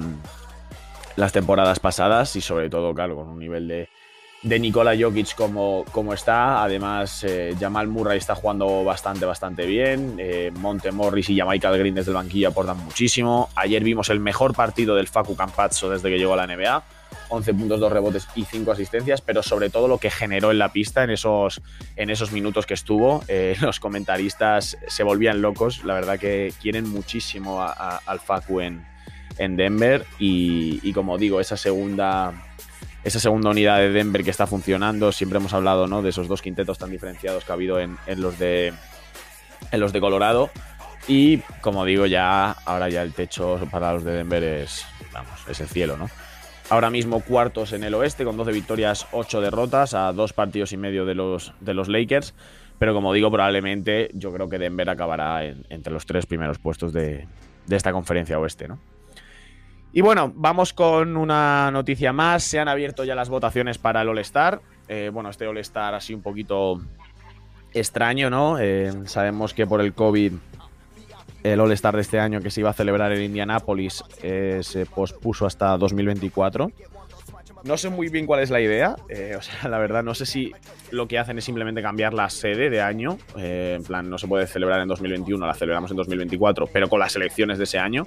las 1.17 1.33
temporadas 1.33 1.81
pasadas 1.81 2.37
y 2.37 2.41
sobre 2.41 2.71
todo, 2.71 2.95
claro, 2.95 3.17
con 3.17 3.29
un 3.29 3.39
nivel 3.39 3.67
de, 3.67 3.89
de 4.43 4.59
Nikola 4.59 4.97
Jokic 4.99 5.35
como, 5.35 5.85
como 5.91 6.15
está. 6.15 6.63
Además, 6.63 7.25
eh, 7.25 7.55
Jamal 7.59 7.89
Murray 7.89 8.19
está 8.19 8.35
jugando 8.35 8.85
bastante, 8.85 9.27
bastante 9.27 9.67
bien. 9.67 10.17
Eh, 10.19 10.53
Monte 10.55 10.93
Morris 10.93 11.29
y 11.31 11.37
Jamaica 11.37 11.71
Green 11.71 11.95
desde 11.95 12.13
el 12.13 12.17
banquillo 12.17 12.49
aportan 12.49 12.79
muchísimo. 12.79 13.51
Ayer 13.57 13.83
vimos 13.83 14.11
el 14.11 14.21
mejor 14.21 14.55
partido 14.55 14.95
del 14.95 15.09
Facu 15.09 15.35
Campazzo 15.35 15.91
desde 15.91 16.09
que 16.09 16.19
llegó 16.19 16.35
a 16.35 16.47
la 16.47 16.47
NBA. 16.47 16.85
11 17.29 17.55
puntos, 17.55 17.81
2 17.81 17.93
rebotes 17.93 18.29
y 18.35 18.45
5 18.45 18.73
asistencias, 18.73 19.21
pero 19.21 19.43
sobre 19.43 19.71
todo 19.71 19.89
lo 19.89 19.99
que 19.99 20.11
generó 20.11 20.51
en 20.51 20.59
la 20.59 20.73
pista 20.73 21.05
en 21.05 21.11
esos, 21.11 21.61
en 21.97 22.11
esos 22.11 22.33
minutos 22.33 22.67
que 22.67 22.75
estuvo. 22.75 23.23
Eh, 23.29 23.57
los 23.61 23.81
comentaristas 23.81 24.79
se 24.87 25.03
volvían 25.03 25.43
locos. 25.43 25.85
La 25.85 25.95
verdad 25.95 26.19
que 26.19 26.53
quieren 26.61 26.89
muchísimo 26.89 27.63
al 27.63 28.21
Facu 28.21 28.61
en, 28.61 28.87
en 29.39 29.57
Denver. 29.57 30.05
Y, 30.19 30.93
como 30.93 31.19
digo, 31.19 31.41
esa 31.41 31.57
segunda 31.57 32.45
esa 33.05 33.21
segunda 33.21 33.51
unidad 33.51 33.79
de 33.79 33.91
Denver 33.91 34.25
que 34.25 34.31
está 34.31 34.47
funcionando. 34.47 35.13
Siempre 35.13 35.39
hemos 35.39 35.55
hablado 35.55 35.87
¿no? 35.87 36.03
de 36.03 36.11
esos 36.11 36.29
dos 36.29 36.43
quintetos 36.43 36.79
tan 36.79 36.91
diferenciados 36.91 37.45
que 37.45 37.53
ha 37.53 37.55
habido 37.55 37.79
en, 37.81 37.97
los, 38.17 38.39
de, 38.39 38.75
en 39.71 39.81
los 39.81 39.93
de 39.93 40.01
Colorado. 40.01 40.51
Y 41.07 41.39
como 41.63 41.85
digo, 41.87 42.05
ya 42.05 42.51
ahora 42.51 42.91
ya 42.91 43.03
el 43.03 43.15
techo 43.15 43.61
para 43.71 43.95
los 43.95 44.05
de 44.05 44.13
Denver 44.13 44.43
es, 44.43 44.85
vamos, 45.13 45.41
es 45.49 45.61
el 45.61 45.69
cielo, 45.69 45.97
¿no? 45.97 46.11
Ahora 46.71 46.91
mismo 46.91 47.21
cuartos 47.21 47.73
en 47.73 47.83
el 47.83 47.95
oeste 47.95 48.25
con 48.25 48.37
12 48.37 48.53
victorias, 48.53 49.07
8 49.13 49.41
derrotas 49.41 49.95
a 49.95 50.13
dos 50.13 50.35
partidos 50.35 50.73
y 50.73 50.77
medio 50.77 51.07
de 51.07 51.15
los, 51.15 51.55
de 51.61 51.73
los 51.73 51.89
Lakers. 51.89 52.35
Pero 52.79 52.93
como 52.95 53.13
digo, 53.13 53.31
probablemente 53.31 54.11
yo 54.13 54.33
creo 54.33 54.49
que 54.49 54.59
Denver 54.59 54.89
acabará 54.91 55.45
entre 55.45 55.93
los 55.93 56.05
tres 56.05 56.27
primeros 56.27 56.59
puestos 56.59 56.93
de, 56.93 57.27
de 57.67 57.77
esta 57.77 57.93
conferencia 57.93 58.39
oeste, 58.39 58.69
¿no? 58.69 58.79
Y 59.93 60.03
bueno, 60.03 60.31
vamos 60.35 60.75
con 60.75 61.17
una 61.17 61.71
noticia 61.71 62.13
más. 62.13 62.45
Se 62.45 62.61
han 62.61 62.69
abierto 62.69 63.05
ya 63.05 63.15
las 63.15 63.31
votaciones 63.31 63.79
para 63.79 64.03
el 64.03 64.09
All-Star. 64.09 64.61
Eh, 64.87 65.11
bueno, 65.13 65.31
este 65.31 65.47
All-Star 65.47 66.01
sido 66.03 66.19
un 66.19 66.23
poquito 66.23 66.81
extraño, 67.73 68.29
¿no? 68.29 68.59
Eh, 68.59 68.93
sabemos 69.07 69.55
que 69.55 69.67
por 69.67 69.81
el 69.81 69.95
COVID 69.95 70.35
el 71.43 71.61
All-Star 71.61 71.95
de 71.95 72.03
este 72.03 72.19
año 72.19 72.41
que 72.41 72.51
se 72.51 72.61
iba 72.61 72.71
a 72.71 72.73
celebrar 72.73 73.13
en 73.13 73.23
Indianápolis 73.23 74.03
eh, 74.23 74.61
se 74.63 74.87
pospuso 74.87 75.47
hasta 75.47 75.77
2024. 75.77 76.71
No 77.65 77.77
sé 77.77 77.89
muy 77.91 78.09
bien 78.09 78.25
cuál 78.25 78.41
es 78.41 78.51
la 78.51 78.61
idea. 78.61 78.97
o 79.37 79.43
sea, 79.43 79.69
la 79.69 79.79
verdad, 79.79 80.03
no 80.03 80.15
sé 80.15 80.27
si 80.27 80.53
lo 80.91 81.09
que 81.09 81.19
hacen 81.19 81.39
es 81.39 81.45
simplemente 81.45 81.83
cambiar 81.83 82.15
la 82.15 82.31
sede 82.31 82.71
de 82.71 82.81
año. 82.81 83.19
en 83.37 83.83
plan, 83.83 84.09
no 84.09 84.19
se 84.19 84.29
puede 84.29 84.47
celebrar 84.47 84.81
en 84.81 84.89
2021, 84.89 85.47
la 85.47 85.55
celebramos 85.55 85.91
en 85.91 85.97
2024, 85.97 86.69
pero 86.73 86.89
con 86.89 87.01
las 87.01 87.15
elecciones 87.17 87.59
de 87.59 87.65
ese 87.65 87.79
año 87.79 88.05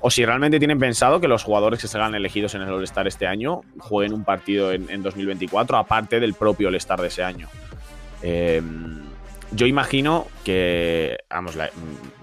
o 0.00 0.10
si 0.10 0.24
realmente 0.24 0.58
tienen 0.58 0.78
pensado 0.78 1.20
que 1.20 1.28
los 1.28 1.42
jugadores 1.44 1.80
que 1.80 1.88
serán 1.88 2.14
elegidos 2.14 2.54
en 2.54 2.62
el 2.62 2.70
All-Star 2.70 3.06
este 3.06 3.26
año 3.26 3.62
jueguen 3.78 4.14
un 4.14 4.24
partido 4.24 4.72
en, 4.72 5.02
2024, 5.02 5.76
aparte 5.76 6.20
del 6.20 6.34
propio 6.34 6.68
All-Star 6.68 7.00
de 7.00 7.08
ese 7.08 7.22
año. 7.22 7.48
Em, 8.22 8.99
yo 9.52 9.66
imagino 9.66 10.26
que, 10.44 11.18
vamos, 11.28 11.56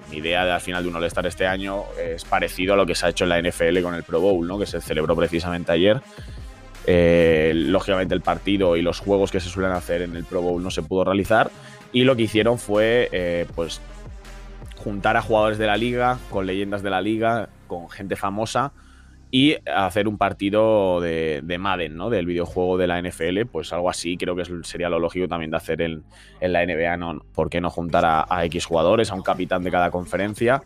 mi 0.10 0.17
idea 0.17 0.46
de, 0.46 0.51
al 0.51 0.62
final 0.62 0.84
de 0.84 0.89
un 0.89 0.96
All-Star 0.96 1.25
este 1.27 1.46
año 1.46 1.84
es 2.00 2.24
parecido 2.25 2.74
a 2.74 2.77
lo 2.77 2.86
que 2.86 2.96
se 2.96 3.05
ha 3.05 3.10
hecho 3.10 3.25
en 3.25 3.29
la 3.29 3.41
NFL 3.41 3.81
con 3.81 3.96
el 3.96 4.03
Pro 4.03 4.22
Bowl, 4.22 4.48
¿no? 4.48 4.57
que 4.57 4.65
se 4.65 4.81
celebró 4.81 5.15
precisamente 5.15 5.72
ayer. 5.72 6.01
Eh, 6.89 7.51
lógicamente 7.53 8.15
el 8.15 8.22
partido 8.22 8.77
y 8.77 8.81
los 8.81 9.00
juegos 9.00 9.29
que 9.29 9.41
se 9.41 9.50
suelen 9.50 9.74
hacer 9.74 10.03
en 10.03 10.15
el 10.15 10.24
Pro 10.24 10.41
Bowl 10.41 10.63
no 10.63 10.72
se 10.72 10.81
pudo 10.84 11.03
realizar 11.03 11.51
y 11.91 12.05
lo 12.05 12.15
que 12.15 12.22
hicieron 12.22 12.57
fue 12.57 13.10
eh, 13.12 13.46
pues 13.55 13.81
juntar 14.77 15.17
a 15.17 15.22
jugadores 15.22 15.57
de 15.57 15.67
la 15.67 15.75
liga 15.75 16.17
con 16.29 16.46
leyendas 16.46 16.84
de 16.84 16.89
la 16.89 17.01
liga 17.01 17.50
con 17.67 17.89
gente 17.89 18.15
famosa 18.15 18.72
y 19.29 19.55
hacer 19.65 20.07
un 20.07 20.17
partido 20.17 21.01
de, 21.01 21.57
Madden, 21.60 21.98
¿no? 21.98 22.10
Del 22.10 22.25
videojuego 22.25 22.77
de 22.77 22.88
la 22.88 23.01
NFL, 23.01 23.46
pues 23.51 23.74
algo 23.74 23.89
así 23.89 24.17
creo 24.17 24.36
que 24.36 24.46
sería 24.63 24.89
lo 24.89 25.00
lógico 25.00 25.27
también 25.27 25.51
de 25.51 25.57
hacer 25.57 25.81
en, 25.81 26.03
la 26.39 26.65
NBA, 26.65 26.98
¿no? 26.98 27.25
¿Por 27.34 27.50
qué 27.50 27.60
no 27.60 27.69
juntar 27.69 28.05
a, 28.05 28.46
X 28.46 28.65
jugadores, 28.65 29.12
a 29.12 29.15
un 29.15 29.24
capitán 29.24 29.63
de 29.63 29.72
cada 29.72 29.91
conferencia 29.91 30.62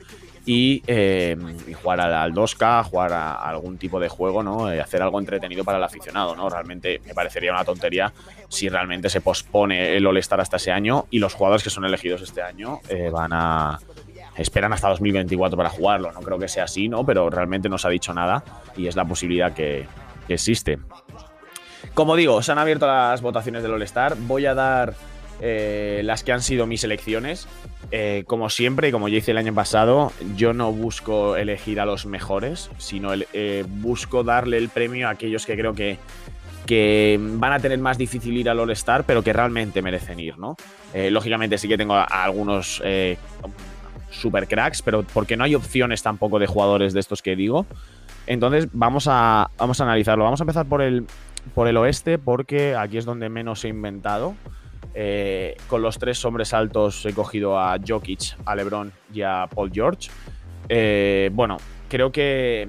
y, 0.45 0.83
eh, 0.87 1.37
jugar 1.81 2.01
al, 2.01 2.33
2K, 2.33 2.83
jugar 2.83 3.13
a, 3.13 3.33
algún 3.33 3.77
tipo 3.77 3.99
de 3.99 4.09
juego, 4.09 4.43
¿no? 4.43 4.71
Eh, 4.71 4.79
hacer 4.79 5.01
algo 5.01 5.19
entretenido 5.19 5.63
para 5.63 5.77
el 5.77 5.83
aficionado, 5.83 6.35
¿no? 6.35 6.49
Realmente 6.49 7.01
me 7.05 7.13
parecería 7.13 7.51
una 7.51 7.63
tontería 7.63 8.13
si 8.47 8.69
realmente 8.69 9.09
se 9.09 9.21
pospone 9.21 9.95
el 9.95 10.05
All-Star 10.05 10.41
hasta 10.41 10.57
ese 10.57 10.71
año 10.71 11.05
y 11.09 11.19
los 11.19 11.33
jugadores 11.33 11.63
que 11.63 11.69
son 11.69 11.85
elegidos 11.85 12.21
este 12.21 12.41
año 12.41 12.79
eh, 12.89 13.09
van 13.09 13.31
a 13.33 13.79
esperan 14.37 14.73
hasta 14.73 14.89
2024 14.89 15.57
para 15.57 15.69
jugarlo. 15.69 16.11
No 16.11 16.21
creo 16.21 16.39
que 16.39 16.47
sea 16.47 16.65
así, 16.65 16.87
¿no? 16.87 17.05
Pero 17.05 17.29
realmente 17.29 17.69
no 17.69 17.77
se 17.77 17.87
ha 17.87 17.91
dicho 17.91 18.13
nada 18.13 18.43
y 18.75 18.87
es 18.87 18.95
la 18.95 19.05
posibilidad 19.05 19.53
que, 19.53 19.87
existe. 20.27 20.79
Como 21.93 22.15
digo, 22.15 22.41
se 22.41 22.53
han 22.53 22.57
abierto 22.57 22.87
las 22.87 23.21
votaciones 23.21 23.63
del 23.63 23.73
All-Star. 23.73 24.15
Voy 24.17 24.45
a 24.45 24.53
dar 24.53 24.93
eh, 25.41 26.01
las 26.05 26.23
que 26.23 26.31
han 26.31 26.41
sido 26.41 26.65
mis 26.67 26.85
elecciones. 26.85 27.49
Eh, 27.91 28.23
como 28.27 28.49
siempre, 28.49 28.87
y 28.87 28.91
como 28.93 29.09
ya 29.09 29.17
hice 29.17 29.31
el 29.31 29.37
año 29.37 29.53
pasado, 29.53 30.13
yo 30.37 30.53
no 30.53 30.71
busco 30.71 31.35
elegir 31.35 31.81
a 31.81 31.85
los 31.85 32.05
mejores, 32.05 32.71
sino 32.77 33.11
eh, 33.33 33.65
busco 33.67 34.23
darle 34.23 34.57
el 34.57 34.69
premio 34.69 35.09
a 35.09 35.11
aquellos 35.11 35.45
que 35.45 35.57
creo 35.57 35.73
que, 35.73 35.97
que 36.65 37.19
van 37.19 37.51
a 37.51 37.59
tener 37.59 37.79
más 37.79 37.97
difícil 37.97 38.37
ir 38.37 38.49
al 38.49 38.59
All-Star, 38.59 39.03
pero 39.03 39.21
que 39.21 39.33
realmente 39.33 39.81
merecen 39.81 40.19
ir, 40.21 40.37
¿no? 40.37 40.55
lógicamente 40.93 41.57
sí 41.57 41.69
que 41.69 41.77
tengo 41.77 41.95
algunos 41.95 42.81
super 44.11 44.47
cracks, 44.47 44.81
pero 44.81 45.03
porque 45.03 45.35
no 45.35 45.43
hay 45.43 45.55
opciones 45.55 46.03
tampoco 46.03 46.37
de 46.37 46.45
jugadores 46.45 46.93
de 46.93 46.99
estos 46.99 47.21
que 47.21 47.35
digo. 47.35 47.65
Entonces 48.27 48.67
vamos 48.71 49.07
a, 49.09 49.49
vamos 49.57 49.81
a 49.81 49.83
analizarlo. 49.83 50.23
Vamos 50.23 50.39
a 50.41 50.43
empezar 50.43 50.67
por 50.67 50.81
el, 50.81 51.07
por 51.55 51.67
el 51.67 51.77
oeste 51.77 52.19
porque 52.19 52.75
aquí 52.75 52.97
es 52.97 53.05
donde 53.05 53.29
menos 53.29 53.65
he 53.65 53.69
inventado. 53.69 54.35
Eh, 54.93 55.55
con 55.67 55.81
los 55.81 55.97
tres 55.97 56.23
hombres 56.25 56.53
altos 56.53 57.05
he 57.05 57.13
cogido 57.13 57.57
a 57.57 57.77
Jokic, 57.85 58.35
a 58.45 58.55
LeBron 58.55 58.91
y 59.13 59.21
a 59.21 59.47
Paul 59.53 59.71
George. 59.73 60.11
Eh, 60.69 61.29
bueno, 61.33 61.57
creo 61.89 62.11
que 62.11 62.67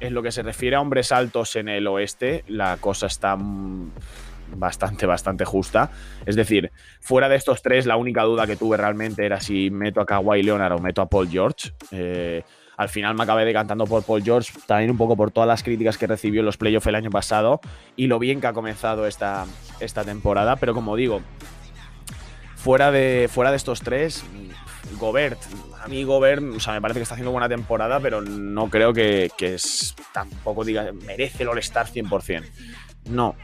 en 0.00 0.14
lo 0.14 0.22
que 0.22 0.30
se 0.30 0.42
refiere 0.42 0.76
a 0.76 0.80
hombres 0.80 1.10
altos 1.10 1.56
en 1.56 1.68
el 1.68 1.86
oeste, 1.86 2.44
la 2.48 2.76
cosa 2.76 3.06
está 3.06 3.36
bastante, 4.56 5.06
bastante 5.06 5.44
justa. 5.44 5.90
Es 6.26 6.36
decir, 6.36 6.70
fuera 7.00 7.28
de 7.28 7.36
estos 7.36 7.62
tres, 7.62 7.86
la 7.86 7.96
única 7.96 8.22
duda 8.22 8.46
que 8.46 8.56
tuve 8.56 8.76
realmente 8.76 9.24
era 9.24 9.40
si 9.40 9.70
meto 9.70 10.00
a 10.00 10.06
Kawhi 10.06 10.42
Leonard 10.42 10.72
o 10.72 10.78
meto 10.78 11.02
a 11.02 11.08
Paul 11.08 11.28
George. 11.28 11.72
Eh, 11.90 12.42
al 12.76 12.88
final 12.88 13.14
me 13.16 13.24
acabé 13.24 13.44
decantando 13.44 13.86
por 13.86 14.04
Paul 14.04 14.22
George, 14.22 14.52
también 14.66 14.92
un 14.92 14.96
poco 14.96 15.16
por 15.16 15.32
todas 15.32 15.48
las 15.48 15.64
críticas 15.64 15.98
que 15.98 16.06
recibió 16.06 16.40
en 16.40 16.46
los 16.46 16.56
playoffs 16.56 16.86
el 16.86 16.94
año 16.94 17.10
pasado 17.10 17.60
y 17.96 18.06
lo 18.06 18.20
bien 18.20 18.40
que 18.40 18.46
ha 18.46 18.52
comenzado 18.52 19.06
esta, 19.06 19.46
esta 19.80 20.04
temporada. 20.04 20.56
Pero 20.56 20.74
como 20.74 20.94
digo, 20.94 21.20
fuera 22.54 22.92
de, 22.92 23.28
fuera 23.32 23.50
de 23.50 23.56
estos 23.56 23.80
tres, 23.80 24.24
Gobert, 24.98 25.38
a 25.82 25.88
mí 25.88 26.04
Gobert, 26.04 26.42
o 26.42 26.60
sea, 26.60 26.74
me 26.74 26.80
parece 26.80 27.00
que 27.00 27.02
está 27.02 27.14
haciendo 27.14 27.32
buena 27.32 27.48
temporada, 27.48 28.00
pero 28.00 28.20
no 28.20 28.68
creo 28.70 28.92
que, 28.92 29.30
es, 29.40 29.94
tampoco 30.12 30.64
diga, 30.64 30.92
merece 30.92 31.42
el 31.42 31.48
All-Star 31.48 31.86
100%. 31.86 32.44
No. 33.10 33.34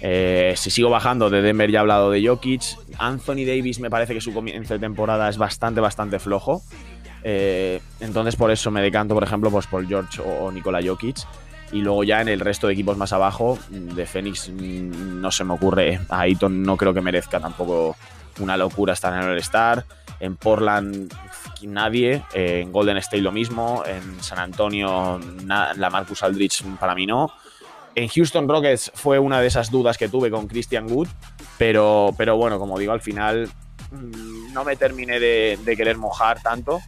Eh, 0.00 0.54
si 0.56 0.70
sigo 0.70 0.90
bajando, 0.90 1.28
de 1.30 1.42
Denver 1.42 1.70
ya 1.70 1.78
he 1.78 1.80
hablado 1.80 2.10
de 2.10 2.26
Jokic. 2.26 2.62
Anthony 2.98 3.44
Davis 3.46 3.80
me 3.80 3.90
parece 3.90 4.14
que 4.14 4.20
su 4.20 4.32
comienzo 4.32 4.74
de 4.74 4.80
temporada 4.80 5.28
es 5.28 5.38
bastante, 5.38 5.80
bastante 5.80 6.18
flojo. 6.18 6.62
Eh, 7.24 7.80
entonces 8.00 8.36
por 8.36 8.50
eso 8.50 8.70
me 8.70 8.80
decanto, 8.80 9.14
por 9.14 9.24
ejemplo, 9.24 9.50
pues 9.50 9.66
por 9.66 9.86
George 9.86 10.22
o, 10.22 10.50
Nikola 10.50 10.80
Jokic. 10.84 11.18
Y 11.72 11.82
luego 11.82 12.02
ya 12.02 12.22
en 12.22 12.28
el 12.28 12.40
resto 12.40 12.66
de 12.66 12.72
equipos 12.72 12.96
más 12.96 13.12
abajo, 13.12 13.58
de 13.70 14.06
Phoenix 14.06 14.48
mm, 14.48 15.20
no 15.20 15.30
se 15.30 15.44
me 15.44 15.54
ocurre. 15.54 16.00
A 16.08 16.20
Ayton 16.20 16.62
no 16.62 16.76
creo 16.76 16.94
que 16.94 17.00
merezca 17.00 17.40
tampoco 17.40 17.96
una 18.40 18.56
locura 18.56 18.92
estar 18.92 19.12
en 19.12 19.20
el 19.20 19.30
All-Star. 19.30 19.84
En 20.20 20.36
Portland 20.36 21.12
nadie, 21.62 22.22
en 22.32 22.72
Golden 22.72 22.96
State 22.96 23.22
lo 23.22 23.30
mismo, 23.30 23.84
en 23.86 24.22
San 24.22 24.38
Antonio 24.38 25.20
la 25.46 25.90
Marcus 25.90 26.22
Aldrich 26.22 26.64
para 26.78 26.94
mí 26.94 27.06
no. 27.06 27.32
En 27.98 28.08
Houston 28.08 28.48
Rockets 28.48 28.92
fue 28.94 29.18
una 29.18 29.40
de 29.40 29.48
esas 29.48 29.70
dudas 29.70 29.98
que 29.98 30.08
tuve 30.08 30.30
con 30.30 30.46
Christian 30.46 30.90
Wood, 30.90 31.08
pero, 31.58 32.14
pero 32.16 32.36
bueno, 32.36 32.58
como 32.58 32.78
digo, 32.78 32.92
al 32.92 33.00
final 33.00 33.48
mm, 33.90 34.52
no 34.52 34.64
me 34.64 34.76
terminé 34.76 35.18
de 35.20 35.74
querer 35.76 35.96
mojar 35.96 36.42
tanto 36.42 36.80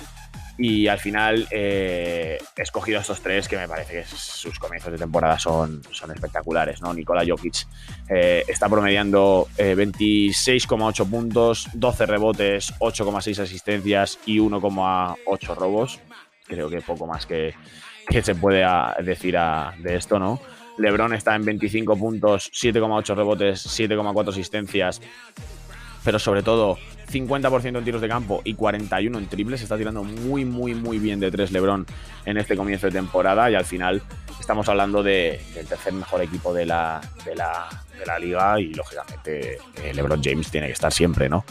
y 0.62 0.88
al 0.88 0.98
final 0.98 1.48
eh, 1.50 2.38
he 2.54 2.62
escogido 2.62 3.00
estos 3.00 3.22
tres 3.22 3.48
que 3.48 3.56
me 3.56 3.66
parece 3.66 3.94
que 3.94 4.04
sus 4.04 4.58
comienzos 4.58 4.92
de 4.92 4.98
temporada 4.98 5.38
son, 5.38 5.80
son 5.90 6.10
espectaculares. 6.10 6.82
¿no? 6.82 6.92
Nikola 6.92 7.24
Jokic 7.26 7.66
eh, 8.10 8.44
está 8.46 8.68
promediando 8.68 9.48
26,8 9.56 11.00
eh, 11.00 11.10
puntos, 11.10 11.68
12 11.72 12.06
rebotes, 12.06 12.74
8,6 12.78 13.38
asistencias 13.38 14.18
y 14.26 14.38
1,8 14.38 15.56
robos. 15.56 15.98
Creo 16.46 16.68
que 16.68 16.82
poco 16.82 17.06
más 17.06 17.24
que, 17.24 17.54
que 18.06 18.20
se 18.20 18.34
puede 18.34 18.62
decir 19.02 19.38
de 19.78 19.96
esto, 19.96 20.18
¿no? 20.18 20.42
LeBron 20.80 21.12
está 21.12 21.34
en 21.34 21.44
25 21.44 21.96
puntos, 21.96 22.50
7,8 22.52 23.14
rebotes, 23.14 23.66
7,4 23.66 24.28
asistencias, 24.30 25.00
pero 26.02 26.18
sobre 26.18 26.42
todo 26.42 26.78
50% 27.10 27.78
en 27.78 27.84
tiros 27.84 28.00
de 28.00 28.08
campo 28.08 28.40
y 28.44 28.54
41 28.54 29.18
en 29.18 29.26
triples. 29.26 29.62
Está 29.62 29.76
tirando 29.76 30.02
muy, 30.02 30.44
muy, 30.44 30.74
muy 30.74 30.98
bien 30.98 31.20
de 31.20 31.30
tres 31.30 31.52
LeBron 31.52 31.86
en 32.24 32.36
este 32.38 32.56
comienzo 32.56 32.86
de 32.86 32.92
temporada 32.92 33.50
y 33.50 33.54
al 33.54 33.64
final 33.64 34.02
estamos 34.38 34.68
hablando 34.68 35.02
del 35.02 35.38
tercer 35.68 35.92
mejor 35.92 36.22
equipo 36.22 36.54
de 36.54 36.66
la, 36.66 37.00
de 37.24 37.34
la, 37.36 38.18
liga 38.18 38.58
y 38.58 38.74
lógicamente 38.74 39.58
eh, 39.82 39.94
LeBron 39.94 40.22
James 40.22 40.50
tiene 40.50 40.66
que 40.68 40.72
estar 40.72 40.92
siempre, 40.92 41.28
¿no? 41.28 41.44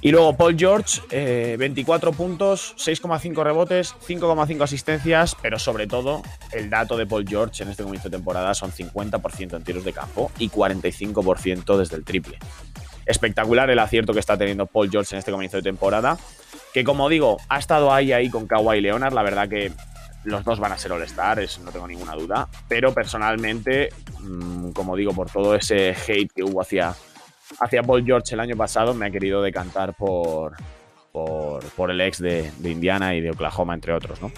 Y 0.00 0.10
luego 0.10 0.36
Paul 0.36 0.56
George, 0.56 1.56
24 1.56 2.10
eh, 2.10 2.14
puntos, 2.14 2.74
6,5 2.76 3.42
rebotes, 3.42 3.94
5,5 4.06 4.62
asistencias, 4.62 5.36
pero 5.40 5.58
sobre 5.58 5.86
todo 5.86 6.22
el 6.52 6.70
dato 6.70 6.96
de 6.96 7.06
Paul 7.06 7.26
George 7.26 7.62
en 7.62 7.70
este 7.70 7.82
comienzo 7.82 8.08
de 8.08 8.16
temporada 8.16 8.54
son 8.54 8.70
50% 8.70 9.56
en 9.56 9.64
tiros 9.64 9.84
de 9.84 9.92
campo 9.92 10.30
y 10.38 10.48
45% 10.48 11.76
desde 11.76 11.96
el 11.96 12.04
triple 12.04 12.38
espectacular 13.06 13.70
el 13.70 13.78
acierto 13.78 14.12
que 14.12 14.20
está 14.20 14.36
teniendo 14.36 14.66
Paul 14.66 14.90
George 14.90 15.14
en 15.14 15.20
este 15.20 15.30
comienzo 15.30 15.56
de 15.56 15.62
temporada. 15.62 16.18
Que 16.74 16.84
como 16.84 17.08
digo, 17.08 17.38
ha 17.48 17.58
estado 17.58 17.92
ahí 17.92 18.12
ahí 18.12 18.28
con 18.28 18.46
Kawhi 18.46 18.80
Leonard. 18.80 19.14
La 19.14 19.22
verdad 19.22 19.48
que 19.48 19.72
los 20.24 20.44
dos 20.44 20.58
van 20.58 20.72
a 20.72 20.78
ser 20.78 20.92
All-Star, 20.92 21.40
no 21.64 21.70
tengo 21.70 21.86
ninguna 21.86 22.14
duda. 22.14 22.48
Pero 22.68 22.92
personalmente, 22.92 23.90
mm, 24.20 24.72
como 24.72 24.96
digo, 24.96 25.14
por 25.14 25.30
todo 25.30 25.54
ese 25.54 25.90
hate 25.90 26.32
que 26.34 26.42
hubo 26.42 26.60
hacia, 26.60 26.94
hacia 27.60 27.82
Paul 27.82 28.04
George 28.04 28.34
el 28.34 28.40
año 28.40 28.56
pasado, 28.56 28.94
me 28.94 29.06
ha 29.06 29.10
querido 29.10 29.42
decantar 29.42 29.94
por, 29.94 30.56
por, 31.12 31.90
el 31.90 32.00
ex 32.00 32.20
de, 32.20 32.50
Indiana 32.64 33.14
y 33.14 33.20
de 33.20 33.30
Oklahoma, 33.30 33.74
entre 33.74 33.92
otros. 33.92 34.20
¿no? 34.20 34.32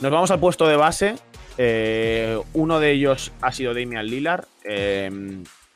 Nos 0.00 0.10
vamos 0.10 0.30
al 0.30 0.40
puesto 0.40 0.66
de 0.66 0.76
base. 0.76 1.16
Eh, 1.58 2.38
uno 2.54 2.80
de 2.80 2.92
ellos 2.92 3.32
ha 3.40 3.52
sido 3.52 3.74
Damian 3.74 4.06
Lillard. 4.06 4.44
Eh, 4.64 5.10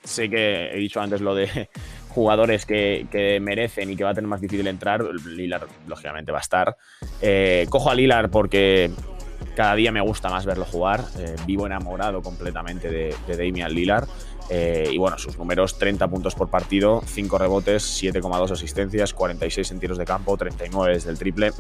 sé 0.03 0.29
que 0.29 0.71
he 0.73 0.77
dicho 0.77 1.01
antes 1.01 1.21
lo 1.21 1.35
de 1.35 1.69
jugadores 2.09 2.65
que, 2.67 3.39
merecen 3.41 3.91
y 3.91 3.97
que 3.97 4.05
va 4.05 4.11
a 4.11 4.15
tener 4.15 4.29
más 4.29 4.41
difícil 4.41 4.67
entrar. 4.67 5.03
Lilar, 5.27 5.67
lógicamente, 5.87 6.33
va 6.33 6.39
a 6.39 6.43
estar. 6.43 6.77
Eh, 7.21 7.67
cojo 7.69 7.91
a 7.91 7.95
Lilar 7.95 8.31
porque 8.31 8.91
cada 9.55 9.75
día 9.75 9.93
me 9.93 10.01
gusta 10.01 10.29
más 10.29 10.45
verlo 10.45 10.65
jugar. 10.65 11.05
Eh, 11.19 11.37
vivo 11.47 11.67
enamorado 11.67 12.23
completamente 12.23 12.91
de, 12.91 13.15
Damian 13.27 13.73
Lillard. 13.73 14.09
Eh, 14.51 14.89
y 14.93 14.99
bueno, 14.99 15.19
sus 15.19 15.39
números: 15.39 15.79
30 15.79 16.09
puntos 16.09 16.35
por 16.35 16.51
partido, 16.51 17.03
5 17.07 17.39
rebotes, 17.39 18.03
7,2 18.03 18.51
asistencias, 18.51 19.15
46 19.15 19.71
en 19.71 19.81
tiros 19.81 19.99
de 19.99 20.05
campo, 20.05 20.37
39 20.37 20.95
desde 20.95 21.11
el 21.11 21.19
triple. 21.19 21.53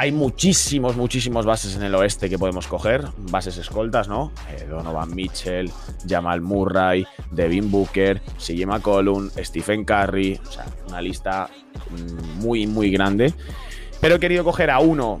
Hay 0.00 0.12
muchísimos, 0.12 0.96
muchísimos 0.96 1.44
bases 1.44 1.74
en 1.74 1.82
el 1.82 1.92
oeste 1.96 2.30
que 2.30 2.38
podemos 2.38 2.68
coger, 2.68 3.04
bases 3.16 3.56
escoltas, 3.58 4.06
¿no? 4.06 4.32
Eh, 4.48 4.64
Donovan 4.70 5.12
Mitchell, 5.12 5.72
Jamal 6.08 6.40
Murray, 6.40 7.04
Devin 7.32 7.68
Booker, 7.68 8.22
CJ 8.38 8.64
McCollum, 8.64 9.28
Stephen 9.38 9.84
Curry, 9.84 10.40
o 10.40 10.52
sea, 10.52 10.66
una 10.86 11.00
lista 11.00 11.50
mm, 11.90 12.40
muy, 12.40 12.68
muy 12.68 12.90
grande. 12.90 13.34
Pero 14.00 14.14
he 14.14 14.20
querido 14.20 14.44
coger 14.44 14.70
a 14.70 14.78
uno 14.78 15.20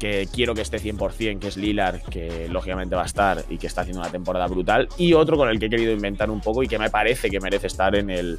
que 0.00 0.26
quiero 0.32 0.54
que 0.54 0.62
esté 0.62 0.78
100%, 0.78 1.38
que 1.38 1.48
es 1.48 1.56
Lillard, 1.56 2.00
que 2.02 2.48
lógicamente 2.48 2.96
va 2.96 3.02
a 3.02 3.06
estar 3.06 3.44
y 3.48 3.58
que 3.58 3.68
está 3.68 3.82
haciendo 3.82 4.00
una 4.00 4.10
temporada 4.10 4.46
brutal, 4.48 4.88
y 4.96 5.12
otro 5.12 5.36
con 5.36 5.48
el 5.48 5.60
que 5.60 5.66
he 5.66 5.70
querido 5.70 5.92
inventar 5.92 6.30
un 6.30 6.40
poco 6.40 6.62
y 6.64 6.68
que 6.68 6.78
me 6.78 6.90
parece 6.90 7.30
que 7.30 7.38
merece 7.38 7.68
estar 7.68 7.94
en 7.94 8.10
el, 8.10 8.38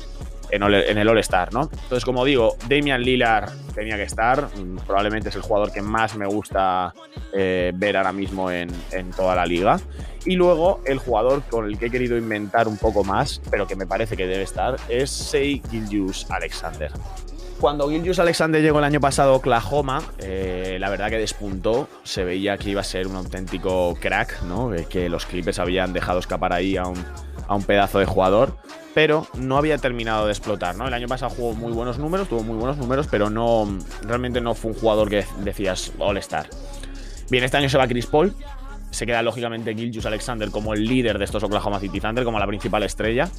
en, 0.52 0.97
el 0.97 1.08
All-Star, 1.08 1.54
¿no? 1.54 1.69
Entonces, 1.71 2.04
como 2.04 2.26
digo, 2.26 2.56
Damian 2.67 3.02
Lillard 3.02 3.52
tenía 3.74 3.95
que 3.95 4.04
estar. 4.04 4.50
Mm, 4.58 4.78
probablemente 4.86 5.30
es 5.30 5.36
el 5.36 5.41
jugador 5.41 5.71
que 5.71 5.82
más 5.82 6.15
me 6.15 6.26
gusta 6.26 6.93
eh, 7.34 7.71
ver 7.76 7.97
ahora 7.97 8.12
mismo 8.12 8.52
en, 8.52 8.69
toda 9.15 9.36
la 9.36 9.45
liga. 9.45 9.80
Y 10.26 10.36
luego, 10.36 10.82
el 10.86 11.00
jugador 11.00 11.43
con 11.50 11.65
el 11.65 11.78
que 11.78 11.88
he 11.88 11.89
querido 11.89 12.17
inventar 12.17 12.67
un 12.67 12.78
poco 12.78 13.04
más, 13.04 13.41
pero 13.50 13.67
que 13.67 13.76
me 13.76 13.86
parece 13.86 14.17
que 14.17 14.28
debe 14.28 14.43
estar, 14.43 14.78
es 14.89 15.10
Sei 15.10 15.62
Gilgius 15.69 16.30
Alexander. 16.30 16.91
Cuando 17.62 17.88
Gilgius 17.91 18.17
Alexander 18.17 18.60
llegó 18.60 18.80
el 18.80 18.86
año 18.86 19.00
pasado 19.00 19.34
a 19.34 19.36
Oklahoma, 19.36 20.02
eh, 20.17 20.78
la 20.80 20.89
verdad 20.89 21.12
que 21.12 21.19
despuntó. 21.19 21.88
Se 22.04 22.24
veía 22.24 22.58
que 22.58 22.71
iba 22.71 22.82
a 22.82 22.84
ser 22.84 23.06
un 23.06 23.15
auténtico 23.15 23.95
crack, 24.02 24.41
¿no? 24.41 24.71
que 24.89 25.10
los 25.10 25.28
Clippers 25.28 25.60
habían 25.60 25.93
dejado 25.93 26.17
escapar 26.17 26.54
ahí 26.54 26.76
a 26.76 26.88
un, 26.88 26.97
a 27.47 27.56
un 27.56 27.63
pedazo 27.63 28.00
de 28.00 28.06
jugador 28.06 28.58
pero 28.93 29.26
no 29.36 29.58
había 29.58 29.78
terminado 29.78 30.26
de 30.26 30.34
explotar, 30.34 30.76
¿no? 30.76 30.86
El 30.86 30.93
año 30.93 31.08
pasado 31.08 31.34
jugó 31.34 31.54
muy 31.54 31.71
buenos 31.71 31.97
números, 31.97 32.28
tuvo 32.28 32.43
muy 32.43 32.58
buenos 32.58 32.76
números, 32.76 33.08
pero 33.10 33.30
no 33.30 33.65
realmente 34.02 34.41
no 34.41 34.54
fue 34.54 34.71
un 34.71 34.78
jugador 34.78 35.10
que 35.10 35.26
decías 35.45 35.93
All-Star. 35.97 36.50
Bien, 37.30 37.41
este 37.45 37.56
año 37.56 37.69
se 37.69 37.78
va 37.78 37.88
Chris 37.88 38.06
Paul, 38.06 38.36
se 38.91 39.06
queda 39.06 39.23
lógicamente 39.23 39.73
Gilgius 39.73 40.06
Alexander 40.06 40.51
como 40.51 40.73
el 40.73 40.86
líder 40.86 41.17
de 41.17 41.25
estos 41.25 41.43
Oklahoma 41.43 41.80
City 41.80 41.99
Thunder, 41.99 42.23
como 42.23 42.39
la 42.39 42.47
principal 42.47 42.84
estrella. 42.84 43.30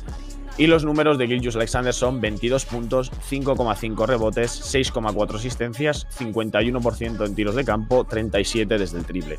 Y 0.58 0.66
los 0.66 0.84
números 0.84 1.16
de 1.16 1.26
Gilgius 1.28 1.56
Alexander 1.56 1.94
son 1.94 2.20
22 2.20 2.66
puntos, 2.66 3.10
5,5 3.30 4.06
rebotes, 4.06 4.74
6,4 4.74 5.36
asistencias, 5.36 6.06
51% 6.18 7.24
en 7.24 7.34
tiros 7.34 7.54
de 7.54 7.64
campo, 7.64 8.04
37 8.04 8.76
desde 8.76 8.98
el 8.98 9.04
triple. 9.04 9.38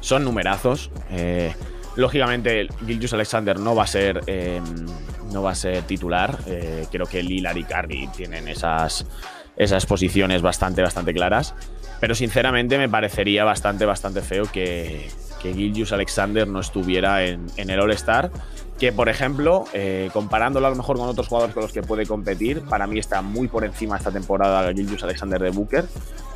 Son 0.00 0.22
numerazos. 0.24 0.90
Eh, 1.10 1.52
Lógicamente, 1.96 2.68
Gilgius 2.86 3.14
Alexander 3.14 3.58
no 3.58 3.74
va 3.74 3.84
a 3.84 3.86
ser, 3.86 4.20
em, 4.26 4.86
no 5.32 5.42
va 5.42 5.52
a 5.52 5.54
ser 5.54 5.82
titular. 5.84 6.38
Eh, 6.46 6.86
creo 6.92 7.06
que 7.06 7.22
Lillard 7.22 7.56
y 7.56 7.64
Curry 7.64 8.08
tienen 8.08 8.48
esas, 8.48 9.06
esas 9.56 9.86
posiciones 9.86 10.42
bastante, 10.42 10.82
bastante 10.82 11.14
claras. 11.14 11.54
Pero 12.00 12.14
sinceramente 12.14 12.78
me 12.78 12.88
parecería 12.88 13.44
bastante, 13.44 13.84
bastante 13.86 14.20
feo 14.20 14.44
que, 14.52 15.08
que 15.40 15.52
Alexander 15.92 16.46
no 16.46 16.60
estuviera 16.60 17.24
en, 17.24 17.48
el 17.56 17.80
All-Star. 17.80 18.30
Que, 18.78 18.92
por 18.92 19.08
ejemplo, 19.08 19.64
eh, 19.72 20.10
comparándolo 20.12 20.66
a 20.66 20.70
lo 20.70 20.76
mejor 20.76 20.98
con 20.98 21.08
otros 21.08 21.28
jugadores 21.28 21.54
con 21.54 21.62
los 21.62 21.72
que 21.72 21.82
puede 21.82 22.04
competir, 22.04 22.62
para 22.62 22.86
mí 22.86 22.98
está 22.98 23.22
muy 23.22 23.48
por 23.48 23.64
encima 23.64 23.96
esta 23.96 24.10
temporada 24.10 24.70
Gilgius 24.72 25.02
Alexander 25.02 25.40
de 25.40 25.50
Booker. 25.50 25.86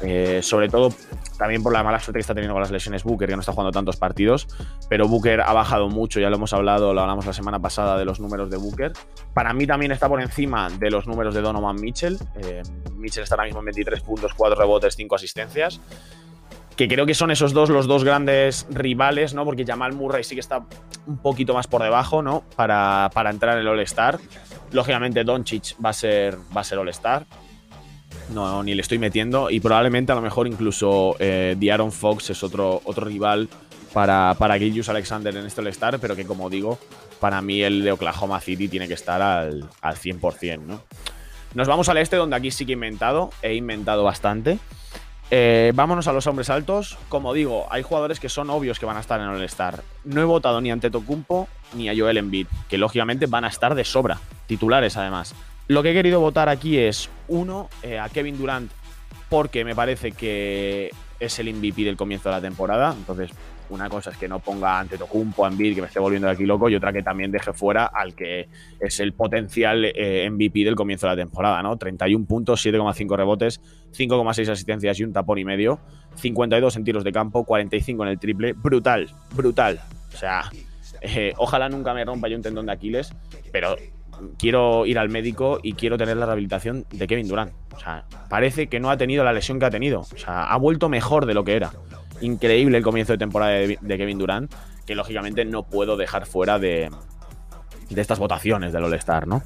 Eh, 0.03 0.41
sobre 0.43 0.71
todo 0.71 0.95
también 1.37 1.63
por 1.63 1.73
la 1.73 1.83
mala 1.83 1.99
suerte 2.01 2.19
que 2.19 2.21
está 2.21 2.35
teniendo 2.35 2.55
con 2.55 2.63
las 2.63 2.71
lesiones 2.71 3.05
Booker, 3.05 3.29
que 3.29 3.35
no 3.35 3.41
está 3.41 3.53
jugando 3.53 3.73
tantos 3.73 3.97
partidos. 3.97 4.49
Pero 4.89 5.07
Booker 5.07 5.43
ha 5.43 5.53
bajado 5.53 5.89
mucho, 5.89 6.19
ya 6.19 6.31
lo 6.31 6.37
hemos 6.37 6.53
hablado, 6.55 6.95
lo 6.95 7.03
hablamos 7.03 7.27
la 7.27 7.35
semana 7.35 7.59
pasada 7.59 7.99
de 7.99 8.07
los 8.07 8.21
números 8.21 8.51
de 8.51 8.57
Booker. 8.57 8.93
Para 9.35 9.53
mí 9.53 9.67
también 9.67 9.93
está 9.93 10.09
por 10.09 10.23
encima 10.23 10.71
de 10.71 10.91
los 10.91 11.07
números 11.07 11.35
de 11.35 11.43
Donovan 11.43 11.77
Mitchell. 11.77 12.19
Eh, 12.43 12.63
Mitchell 12.95 13.23
está 13.23 13.35
ahora 13.35 13.45
mismo 13.45 13.61
en 13.61 13.67
23 13.67 14.01
puntos, 14.01 14.33
4 14.35 14.59
rebotes, 14.59 14.95
5 14.97 15.15
asistencias 15.15 15.81
que 16.81 16.89
creo 16.89 17.05
que 17.05 17.13
son 17.13 17.31
esos 17.31 17.53
dos 17.53 17.69
los 17.69 17.87
dos 17.87 18.05
grandes 18.05 18.67
rivales, 18.71 19.35
¿no? 19.35 19.45
Porque 19.45 19.67
Jamal 19.67 19.93
Murray 19.93 20.25
sí 20.25 20.35
que 20.35 20.41
está 20.41 20.65
un 21.07 21.19
poquito 21.19 21.53
más 21.53 21.67
por 21.67 21.83
debajo, 21.83 22.23
¿no? 22.23 22.43
Para, 22.57 23.11
entrar 23.29 23.57
en 23.57 23.61
el 23.61 23.69
All-Star. 23.69 24.19
Lógicamente, 24.73 25.23
Doncic 25.23 25.77
va 25.85 25.91
a 25.91 25.93
ser, 25.93 26.39
ser 26.63 26.79
All-Star. 26.79 27.27
No, 28.31 28.63
ni 28.63 28.75
le 28.75 28.81
estoy 28.81 28.99
metiendo. 28.99 29.51
Y 29.51 29.61
probablemente 29.61 30.13
a 30.13 30.15
lo 30.15 30.23
mejor 30.23 30.47
incluso 30.47 31.17
eh, 31.19 31.55
Fox 31.91 32.31
es 32.31 32.43
otro, 32.43 32.81
otro 32.85 33.05
rival 33.05 33.51
para, 33.93 34.35
para 34.39 34.57
Gillius 34.57 34.89
Alexander 34.89 35.37
en 35.37 35.45
este 35.45 35.61
All-Star, 35.61 35.99
pero 35.99 36.17
que 36.17 36.25
como 36.25 36.49
digo, 36.49 36.79
para 37.21 37.43
mí 37.43 37.61
el 37.61 37.85
de 37.85 37.93
Oklahoma 37.93 38.41
City 38.41 38.69
tiene 38.69 38.89
que 38.89 38.95
estar 38.95 39.21
al, 39.21 39.69
al 39.83 39.97
100%, 39.97 40.61
¿no? 40.61 40.81
Nos 41.53 41.69
vamos 41.69 41.91
al 41.91 41.99
este, 41.99 42.17
donde 42.17 42.37
aquí 42.37 42.51
sí 42.51 42.65
que 42.65 42.73
he 42.73 42.75
inventado, 42.75 43.33
he 43.43 43.55
inventado 43.55 44.03
bastante. 44.03 44.59
Eh, 45.33 45.71
vámonos 45.75 46.09
a 46.09 46.13
los 46.13 46.27
hombres 46.27 46.51
altos. 46.51 46.99
Como 47.09 47.33
digo, 47.33 47.67
hay 47.71 47.83
jugadores 47.83 48.19
que 48.19 48.29
son 48.29 48.51
obvios 48.51 48.79
que 48.79 48.87
van 48.87 48.97
a 48.97 49.01
estar 49.01 49.21
en 49.21 49.29
el 49.29 49.43
Star. 49.45 49.83
No 50.05 50.21
he 50.21 50.25
votado 50.25 50.61
ni 50.61 50.71
a 50.71 50.81
Tocumpo 50.81 51.49
ni 51.75 51.89
a 51.89 51.95
Joel 51.97 52.19
Embiid, 52.19 52.49
que 52.69 52.79
lógicamente 52.79 53.27
van 53.27 53.45
a 53.45 53.49
estar 53.49 53.75
de 53.75 53.85
sobra, 53.85 54.19
titulares 54.47 54.97
además. 54.97 55.35
Lo 55.69 55.83
que 55.85 55.91
he 55.91 55.95
querido 55.95 56.19
votar 56.19 56.49
aquí 56.49 56.79
es, 56.79 57.09
uno, 57.29 57.69
eh, 57.85 57.99
a 57.99 58.09
Kevin 58.09 58.37
Durant, 58.37 58.73
porque 59.29 59.65
me 59.65 59.77
parece 59.77 60.11
que 60.11 60.91
es 61.21 61.39
el 61.39 61.55
MVP 61.55 61.85
del 61.85 61.97
comienzo 61.97 62.29
de 62.29 62.35
la 62.35 62.41
temporada. 62.41 62.93
Entonces, 62.93 63.31
una 63.71 63.89
cosa 63.89 64.11
es 64.11 64.17
que 64.17 64.29
no 64.29 64.41
ponga 64.41 64.79
ante 64.79 64.99
Tocumpo, 64.99 65.47
Embiid, 65.47 65.75
que 65.75 65.81
me 65.81 65.87
esté 65.87 66.01
volviendo 66.01 66.27
de 66.27 66.35
aquí 66.35 66.45
loco, 66.45 66.69
y 66.69 66.75
otra 66.75 66.93
que 66.93 67.03
también 67.03 67.31
deje 67.31 67.53
fuera 67.53 67.87
al 67.87 68.15
que 68.15 68.49
es 68.79 69.01
el 69.01 69.13
potencial 69.13 69.85
eh, 69.85 70.29
MVP 70.31 70.65
del 70.65 70.75
comienzo 70.75 71.07
de 71.07 71.15
la 71.15 71.23
temporada, 71.23 71.63
¿no? 71.63 71.77
31 71.77 72.27
puntos, 72.27 72.65
7,5 72.65 73.17
rebotes, 73.17 73.61
5,6 73.97 74.49
asistencias 74.49 74.99
y 75.01 75.05
un 75.05 75.13
tapón 75.13 75.39
y 75.39 75.45
medio, 75.45 75.81
52 76.17 76.77
en 76.77 76.85
tiros 76.85 77.05
de 77.05 77.13
campo, 77.13 77.45
45 77.45 78.03
en 78.05 78.09
el 78.09 78.19
triple, 78.19 78.53
brutal, 78.53 79.09
brutal. 79.35 79.81
O 80.13 80.17
sea, 80.17 80.51
eh, 81.01 81.33
ojalá 81.39 81.69
nunca 81.69 81.95
me 81.95 82.05
rompa 82.05 82.29
yo 82.29 82.37
un 82.37 82.43
tendón 82.43 82.67
de 82.67 82.73
Aquiles, 82.73 83.15
pero 83.53 83.77
quiero 84.39 84.85
ir 84.87 84.99
al 84.99 85.09
médico 85.09 85.61
y 85.63 85.75
quiero 85.75 85.97
tener 85.97 86.17
la 86.17 86.27
rehabilitación 86.27 86.87
de 86.91 87.07
Kevin 87.07 87.29
Durant. 87.29 87.53
O 87.75 87.79
sea, 87.79 88.05
parece 88.29 88.69
que 88.69 88.81
no 88.81 88.91
ha 88.91 88.97
tenido 88.97 89.25
la 89.25 89.33
lesión 89.33 89.59
que 89.59 89.67
ha 89.67 89.71
tenido. 89.71 90.01
O 90.01 90.19
sea, 90.19 90.45
ha 90.45 90.57
vuelto 90.59 90.89
mejor 90.89 91.27
de 91.27 91.35
lo 91.35 91.45
que 91.45 91.55
era 91.55 91.71
increíble 92.21 92.79
el 92.79 92.85
comienzo 92.85 93.13
de 93.13 93.19
temporada 93.19 93.53
de, 93.53 93.79
Kevin 93.81 94.19
Durant, 94.19 94.53
que 94.87 94.95
lógicamente 94.95 95.45
no 95.45 95.65
puedo 95.65 95.97
dejar 95.97 96.27
fuera 96.27 96.59
de, 96.59 96.91
estas 97.95 98.19
votaciones 98.19 98.73
del 98.73 98.85
All-Star, 98.85 99.27
¿no? 99.27 99.43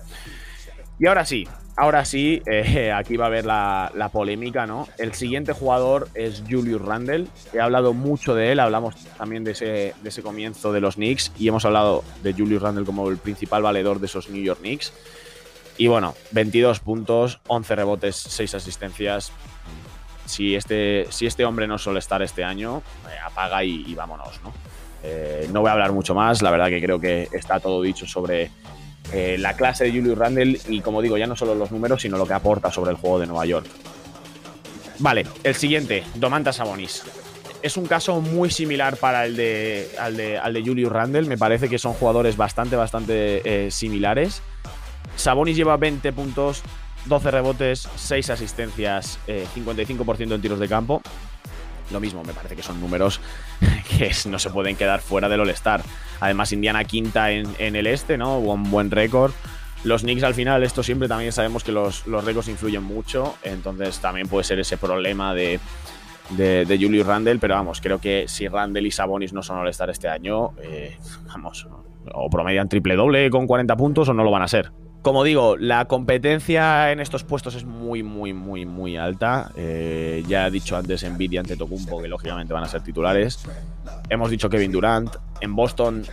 Y 0.98 1.06
ahora 1.06 1.24
sí, 1.24 1.48
ahora 1.76 2.04
sí, 2.04 2.40
eh, 2.46 2.92
aquí 2.96 3.16
va 3.16 3.24
a 3.24 3.28
haber 3.28 3.44
la, 3.44 4.10
polémica, 4.12 4.66
¿no? 4.66 4.86
El 4.98 5.14
siguiente 5.14 5.52
jugador 5.52 6.08
es 6.14 6.44
Julius 6.48 6.80
Randle. 6.80 7.26
He 7.52 7.60
hablado 7.60 7.92
mucho 7.92 8.34
de 8.34 8.52
él, 8.52 8.60
hablamos 8.60 8.94
también 9.16 9.44
de 9.44 9.52
ese, 9.52 9.94
de 10.00 10.08
ese 10.08 10.22
comienzo 10.22 10.72
de 10.72 10.80
los 10.80 10.94
Knicks 10.96 11.32
y 11.38 11.48
hemos 11.48 11.64
hablado 11.64 12.04
de 12.22 12.32
Julius 12.32 12.62
Randle 12.62 12.84
como 12.84 13.08
el 13.08 13.18
principal 13.18 13.62
valedor 13.62 13.98
de 13.98 14.06
esos 14.06 14.30
New 14.30 14.42
York 14.42 14.60
Knicks. 14.60 14.92
Y 15.76 15.88
bueno, 15.88 16.14
22 16.30 16.78
puntos, 16.78 17.40
11 17.48 17.74
rebotes, 17.74 18.14
6 18.14 18.54
asistencias 18.54 19.32
si 20.24 20.54
este, 20.54 21.06
si 21.10 21.26
este 21.26 21.44
hombre 21.44 21.66
no 21.66 21.78
suele 21.78 21.98
estar 21.98 22.22
este 22.22 22.44
año, 22.44 22.82
eh, 23.08 23.18
apaga 23.24 23.62
y, 23.64 23.94
vámonos, 23.94 24.40
¿no? 24.42 24.52
Eh, 25.02 25.48
no 25.52 25.60
voy 25.60 25.68
a 25.68 25.72
hablar 25.72 25.92
mucho 25.92 26.14
más, 26.14 26.40
la 26.40 26.50
verdad 26.50 26.68
que 26.68 26.80
creo 26.80 26.98
que 26.98 27.28
está 27.32 27.60
todo 27.60 27.82
dicho 27.82 28.06
sobre 28.06 28.50
eh, 29.12 29.36
la 29.38 29.54
clase 29.54 29.84
de 29.84 29.90
Julius 29.90 30.16
Randle 30.16 30.58
y 30.68 30.80
como 30.80 31.02
digo, 31.02 31.18
ya 31.18 31.26
no 31.26 31.36
solo 31.36 31.54
los 31.54 31.70
números, 31.70 32.00
sino 32.00 32.16
lo 32.16 32.26
que 32.26 32.32
aporta 32.32 32.70
sobre 32.70 32.92
el 32.92 32.96
juego 32.96 33.18
de 33.18 33.26
Nueva 33.26 33.44
York. 33.44 33.66
Vale, 34.98 35.26
el 35.42 35.54
siguiente, 35.54 36.04
Domantas 36.14 36.56
Sabonis. 36.56 37.02
Es 37.60 37.76
un 37.76 37.86
caso 37.86 38.20
muy 38.20 38.50
similar 38.50 38.96
para 38.96 39.26
el 39.26 39.36
de, 39.36 39.90
al, 39.98 40.16
de, 40.16 40.38
al 40.38 40.52
de 40.52 40.62
Julius 40.62 40.92
Randle, 40.92 41.26
me 41.26 41.38
parece 41.38 41.68
que 41.68 41.78
son 41.78 41.94
jugadores 41.94 42.36
bastante, 42.36 42.76
bastante 42.76 43.70
similares. 43.70 44.42
Sabonis 45.16 45.56
lleva 45.56 45.76
20 45.76 46.12
puntos, 46.12 46.62
12 47.06 47.30
rebotes, 47.30 47.88
6 47.96 48.30
asistencias, 48.30 49.18
55% 49.26 50.30
eh, 50.30 50.34
en 50.34 50.40
tiros 50.40 50.58
de 50.58 50.68
campo. 50.68 51.02
Lo 51.90 52.00
mismo, 52.00 52.24
me 52.24 52.32
parece 52.32 52.56
que 52.56 52.62
son 52.62 52.80
números 52.80 53.20
que 53.98 54.10
no 54.28 54.38
se 54.38 54.50
pueden 54.50 54.76
quedar 54.76 55.00
fuera 55.00 55.28
del 55.28 55.40
All-Star. 55.40 55.82
Además, 56.20 56.52
Indiana 56.52 56.84
quinta 56.84 57.30
en, 57.30 57.54
el 57.58 57.86
este, 57.86 58.16
¿no? 58.16 58.38
Un 58.38 58.70
buen 58.70 58.90
récord. 58.90 59.32
Los 59.82 60.00
Knicks 60.00 60.22
al 60.22 60.32
final, 60.32 60.62
esto 60.62 60.82
siempre 60.82 61.08
también 61.08 61.32
sabemos 61.32 61.62
que 61.62 61.72
los, 61.72 62.06
los 62.06 62.24
récords 62.24 62.48
influyen 62.48 62.82
mucho, 62.82 63.34
entonces 63.42 63.98
también 63.98 64.28
puede 64.28 64.44
ser 64.44 64.58
ese 64.58 64.78
problema 64.78 65.34
de, 65.34 65.60
de, 66.30 66.78
Julius 66.80 67.06
Randle, 67.06 67.38
pero 67.38 67.54
vamos, 67.54 67.82
creo 67.82 68.00
que 68.00 68.24
si 68.26 68.48
Randle 68.48 68.88
y 68.88 68.90
Sabonis 68.90 69.34
no 69.34 69.42
son 69.42 69.58
All-Star 69.58 69.90
este 69.90 70.08
año, 70.08 70.52
eh, 70.62 70.96
vamos, 71.26 71.68
o 72.14 72.30
promedian 72.30 72.66
triple 72.66 72.96
doble 72.96 73.28
con 73.28 73.46
40 73.46 73.76
puntos 73.76 74.08
o 74.08 74.14
no 74.14 74.24
lo 74.24 74.30
van 74.30 74.42
a 74.42 74.48
ser. 74.48 74.72
Como 75.04 75.22
digo, 75.22 75.58
la 75.58 75.84
competencia 75.84 76.90
en 76.90 76.98
estos 76.98 77.24
puestos 77.24 77.54
es 77.56 77.66
muy, 77.66 78.02
muy, 78.02 78.32
muy, 78.32 78.64
muy 78.64 78.96
alta. 78.96 79.52
Eh, 79.54 80.24
ya 80.26 80.46
he 80.46 80.50
dicho 80.50 80.78
antes 80.78 81.04
Nvidia 81.04 81.40
ante 81.40 81.58
Tocumpo, 81.58 82.00
que 82.00 82.08
lógicamente 82.08 82.54
van 82.54 82.64
a 82.64 82.68
ser 82.68 82.80
titulares. 82.80 83.40
Hemos 84.08 84.30
dicho 84.30 84.48
Kevin 84.48 84.72
Durant. 84.72 85.14
En 85.42 85.54
Boston, 85.54 86.06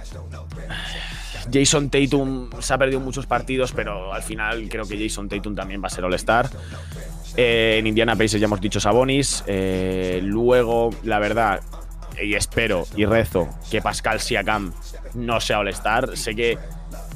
Jason 1.53 1.89
Tatum 1.89 2.49
se 2.59 2.73
ha 2.73 2.77
perdido 2.77 2.99
muchos 2.99 3.25
partidos, 3.27 3.71
pero 3.71 4.13
al 4.13 4.23
final 4.23 4.67
creo 4.67 4.85
que 4.85 5.01
Jason 5.01 5.29
Tatum 5.29 5.55
también 5.55 5.81
va 5.81 5.87
a 5.87 5.89
ser 5.89 6.03
All-Star. 6.03 6.49
Eh, 7.37 7.77
en 7.79 7.87
Indiana 7.87 8.17
Pacers 8.17 8.41
ya 8.41 8.45
hemos 8.47 8.59
dicho 8.59 8.81
Sabonis. 8.81 9.45
Eh, 9.47 10.19
luego, 10.21 10.89
la 11.03 11.19
verdad, 11.19 11.61
y 12.21 12.33
espero 12.33 12.85
y 12.97 13.05
rezo 13.05 13.47
que 13.69 13.81
Pascal 13.81 14.19
Siakam 14.19 14.73
no 15.13 15.39
sea 15.39 15.59
All-Star. 15.59 16.17
Sé 16.17 16.35
que 16.35 16.57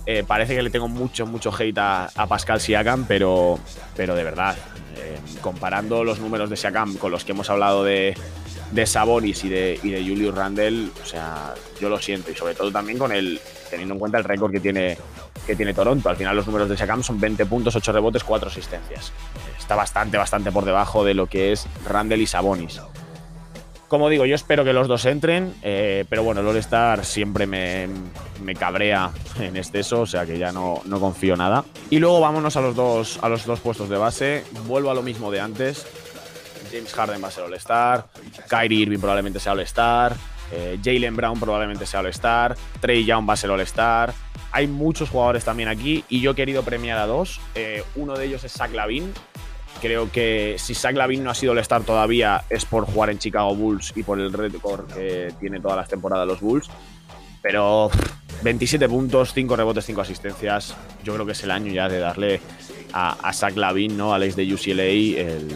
eh, 0.05 0.23
parece 0.25 0.55
que 0.55 0.61
le 0.61 0.69
tengo 0.69 0.87
mucho, 0.87 1.25
mucho 1.25 1.51
hate 1.57 1.77
a, 1.77 2.09
Pascal 2.27 2.59
Siakam, 2.61 3.05
pero, 3.05 3.59
pero 3.95 4.15
de 4.15 4.23
verdad, 4.23 4.55
eh, 4.97 5.17
comparando 5.41 6.03
los 6.03 6.19
números 6.19 6.49
de 6.49 6.57
Siakam 6.57 6.95
con 6.95 7.11
los 7.11 7.25
que 7.25 7.31
hemos 7.31 7.49
hablado 7.49 7.83
de, 7.83 8.15
de 8.71 8.85
Sabonis 8.85 9.43
y 9.43 9.49
de, 9.49 9.79
y 9.81 9.89
de 9.89 10.01
Julius 10.01 10.35
Randle, 10.35 10.89
o 11.01 11.05
sea, 11.05 11.53
yo 11.79 11.89
lo 11.89 11.99
siento. 11.99 12.31
Y 12.31 12.35
sobre 12.35 12.53
todo 12.55 12.71
también 12.71 12.97
con 12.97 13.11
el, 13.11 13.39
teniendo 13.69 13.95
en 13.95 13.99
cuenta 13.99 14.17
el 14.17 14.23
récord 14.23 14.51
que 14.51 14.59
tiene, 14.59 14.97
que 15.45 15.55
tiene 15.55 15.73
Toronto. 15.73 16.09
Al 16.09 16.17
final 16.17 16.35
los 16.35 16.45
números 16.45 16.69
de 16.69 16.77
Siakam 16.77 17.03
son 17.03 17.19
20 17.19 17.45
puntos, 17.45 17.75
8 17.75 17.91
rebotes, 17.91 18.23
4 18.23 18.49
asistencias. 18.49 19.11
Está 19.57 19.75
bastante, 19.75 20.17
bastante 20.17 20.51
por 20.51 20.65
debajo 20.65 21.03
de 21.03 21.13
lo 21.13 21.27
que 21.27 21.51
es 21.51 21.67
Randle 21.87 22.21
y 22.21 22.27
Sabonis. 22.27 22.79
Como 23.95 24.09
digo, 24.09 24.25
yo 24.25 24.35
espero 24.35 24.65
que 24.65 24.73
los 24.73 24.89
dos 24.89 25.05
entren, 25.05 25.53
eh, 25.63 26.03
pero 26.09 26.21
bueno, 26.21 26.41
el 26.41 26.47
All-Star 26.47 27.05
siempre 27.05 27.47
me, 27.47 27.87
cabrea 28.59 29.09
en 29.39 29.55
exceso, 29.55 30.01
o 30.01 30.05
sea 30.05 30.25
que 30.25 30.37
ya 30.37 30.51
no, 30.51 30.81
no, 30.83 30.99
confío 30.99 31.37
nada. 31.37 31.63
Y 31.89 31.99
luego 31.99 32.19
vámonos 32.19 32.57
a 32.57 32.61
los, 32.61 32.75
dos, 32.75 33.19
a 33.21 33.29
los 33.29 33.45
dos 33.45 33.61
puestos 33.61 33.87
de 33.87 33.95
base. 33.95 34.43
Vuelvo 34.67 34.91
a 34.91 34.93
lo 34.93 35.01
mismo 35.01 35.31
de 35.31 35.39
antes. 35.39 35.87
James 36.73 36.93
Harden 36.93 37.23
va 37.23 37.29
a 37.29 37.31
ser 37.31 37.45
All-Star, 37.45 38.07
Kyrie 38.49 38.81
Irving 38.81 38.99
probablemente 38.99 39.39
sea 39.39 39.53
All-Star, 39.53 40.13
eh, 40.51 40.77
Jalen 40.83 41.15
Brown 41.15 41.39
probablemente 41.39 41.85
sea 41.85 42.01
All-Star, 42.01 42.53
Trey 42.81 43.05
Young 43.05 43.29
va 43.29 43.35
a 43.35 43.37
ser 43.37 43.49
All-Star. 43.49 44.13
Hay 44.51 44.67
muchos 44.67 45.09
jugadores 45.09 45.45
también 45.45 45.69
aquí 45.69 46.03
y 46.09 46.19
yo 46.19 46.31
he 46.31 46.35
querido 46.35 46.63
premiar 46.63 46.97
a 46.97 47.05
dos. 47.05 47.39
Eh, 47.55 47.81
uno 47.95 48.17
de 48.17 48.25
ellos 48.25 48.43
es 48.43 48.51
Zach 48.51 48.73
Lavin, 48.73 49.13
Creo 49.81 50.11
que 50.11 50.55
si 50.57 50.73
Zach 50.73 50.95
Lavin 50.95 51.23
no 51.23 51.31
ha 51.31 51.35
sido 51.35 51.53
el 51.53 51.59
star 51.59 51.83
todavía 51.83 52.43
es 52.49 52.65
por 52.65 52.85
jugar 52.85 53.09
en 53.09 53.19
Chicago 53.19 53.55
Bulls 53.55 53.93
y 53.95 54.03
por 54.03 54.19
el 54.19 54.31
récord 54.31 54.91
que 54.91 55.33
tiene 55.39 55.59
todas 55.59 55.77
las 55.77 55.87
temporadas 55.87 56.27
los 56.27 56.39
Bulls. 56.39 56.69
Pero 57.41 57.91
27 58.41 58.89
puntos, 58.89 59.33
5 59.33 59.55
rebotes, 59.55 59.85
5 59.85 60.01
asistencias. 60.01 60.75
Yo 61.03 61.13
creo 61.13 61.25
que 61.25 61.33
es 61.33 61.43
el 61.43 61.51
año 61.51 61.71
ya 61.71 61.87
de 61.87 61.99
darle 61.99 62.41
a, 62.93 63.11
a 63.21 63.33
Zach 63.33 63.55
Lavin, 63.55 63.95
¿no? 63.95 64.13
Alex 64.13 64.35
de 64.35 64.51
UCLA, 64.51 64.83
el, 64.83 65.47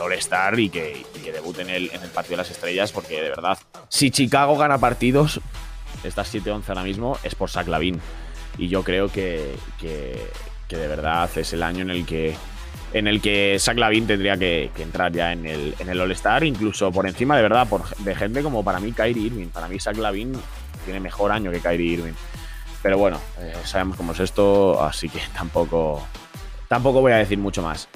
All-Star 0.00 0.58
y 0.58 0.70
que, 0.70 1.04
debute 1.32 1.62
en 1.62 1.70
el, 1.70 1.90
en 1.92 2.02
el 2.02 2.10
partido 2.10 2.36
de 2.36 2.36
las 2.38 2.50
estrellas, 2.50 2.90
porque 2.92 3.20
de 3.20 3.28
verdad, 3.28 3.58
si 3.88 4.10
Chicago 4.10 4.56
gana 4.56 4.78
partidos, 4.78 5.40
estas 6.02 6.32
7-11 6.34 6.68
ahora 6.68 6.82
mismo, 6.82 7.18
es 7.22 7.34
por 7.34 7.50
Zach 7.50 7.66
Lavin. 7.66 8.00
Y 8.58 8.68
yo 8.68 8.82
creo 8.82 9.10
que, 9.10 9.54
que, 9.78 10.16
que 10.68 10.76
de 10.76 10.88
verdad 10.88 11.30
es 11.36 11.52
el 11.52 11.62
año 11.62 11.82
en 11.82 11.90
el 11.90 12.06
que 12.06 12.34
en 12.92 13.06
el 13.06 13.20
que 13.20 13.56
Zach 13.58 13.76
Lavin 13.76 14.06
tendría 14.06 14.36
que, 14.36 14.70
entrar 14.78 15.12
ya 15.12 15.32
en 15.32 15.46
el, 15.46 15.74
en 15.78 15.88
el 15.88 16.00
All-Star, 16.00 16.44
incluso 16.44 16.90
por 16.90 17.06
encima 17.06 17.36
de 17.36 17.42
verdad 17.42 17.68
por, 17.68 17.88
de 17.96 18.14
gente 18.14 18.42
como 18.42 18.64
para 18.64 18.80
mí 18.80 18.92
Kyrie 18.92 19.26
Irving. 19.26 19.48
Para 19.48 19.68
mí 19.68 19.78
Zach 19.78 19.96
Lavin 19.96 20.32
tiene 20.84 21.00
mejor 21.00 21.32
año 21.32 21.50
que 21.50 21.60
Kyrie 21.60 21.92
Irving. 21.92 22.12
Pero 22.82 22.98
bueno, 22.98 23.18
eh, 23.38 23.52
sabemos 23.64 23.96
cómo 23.96 24.12
es 24.12 24.20
esto, 24.20 24.82
así 24.82 25.08
que 25.08 25.20
tampoco, 25.34 26.02
tampoco 26.68 27.00
voy 27.00 27.12
a 27.12 27.16
decir 27.16 27.38
mucho 27.38 27.62
más. 27.62 27.88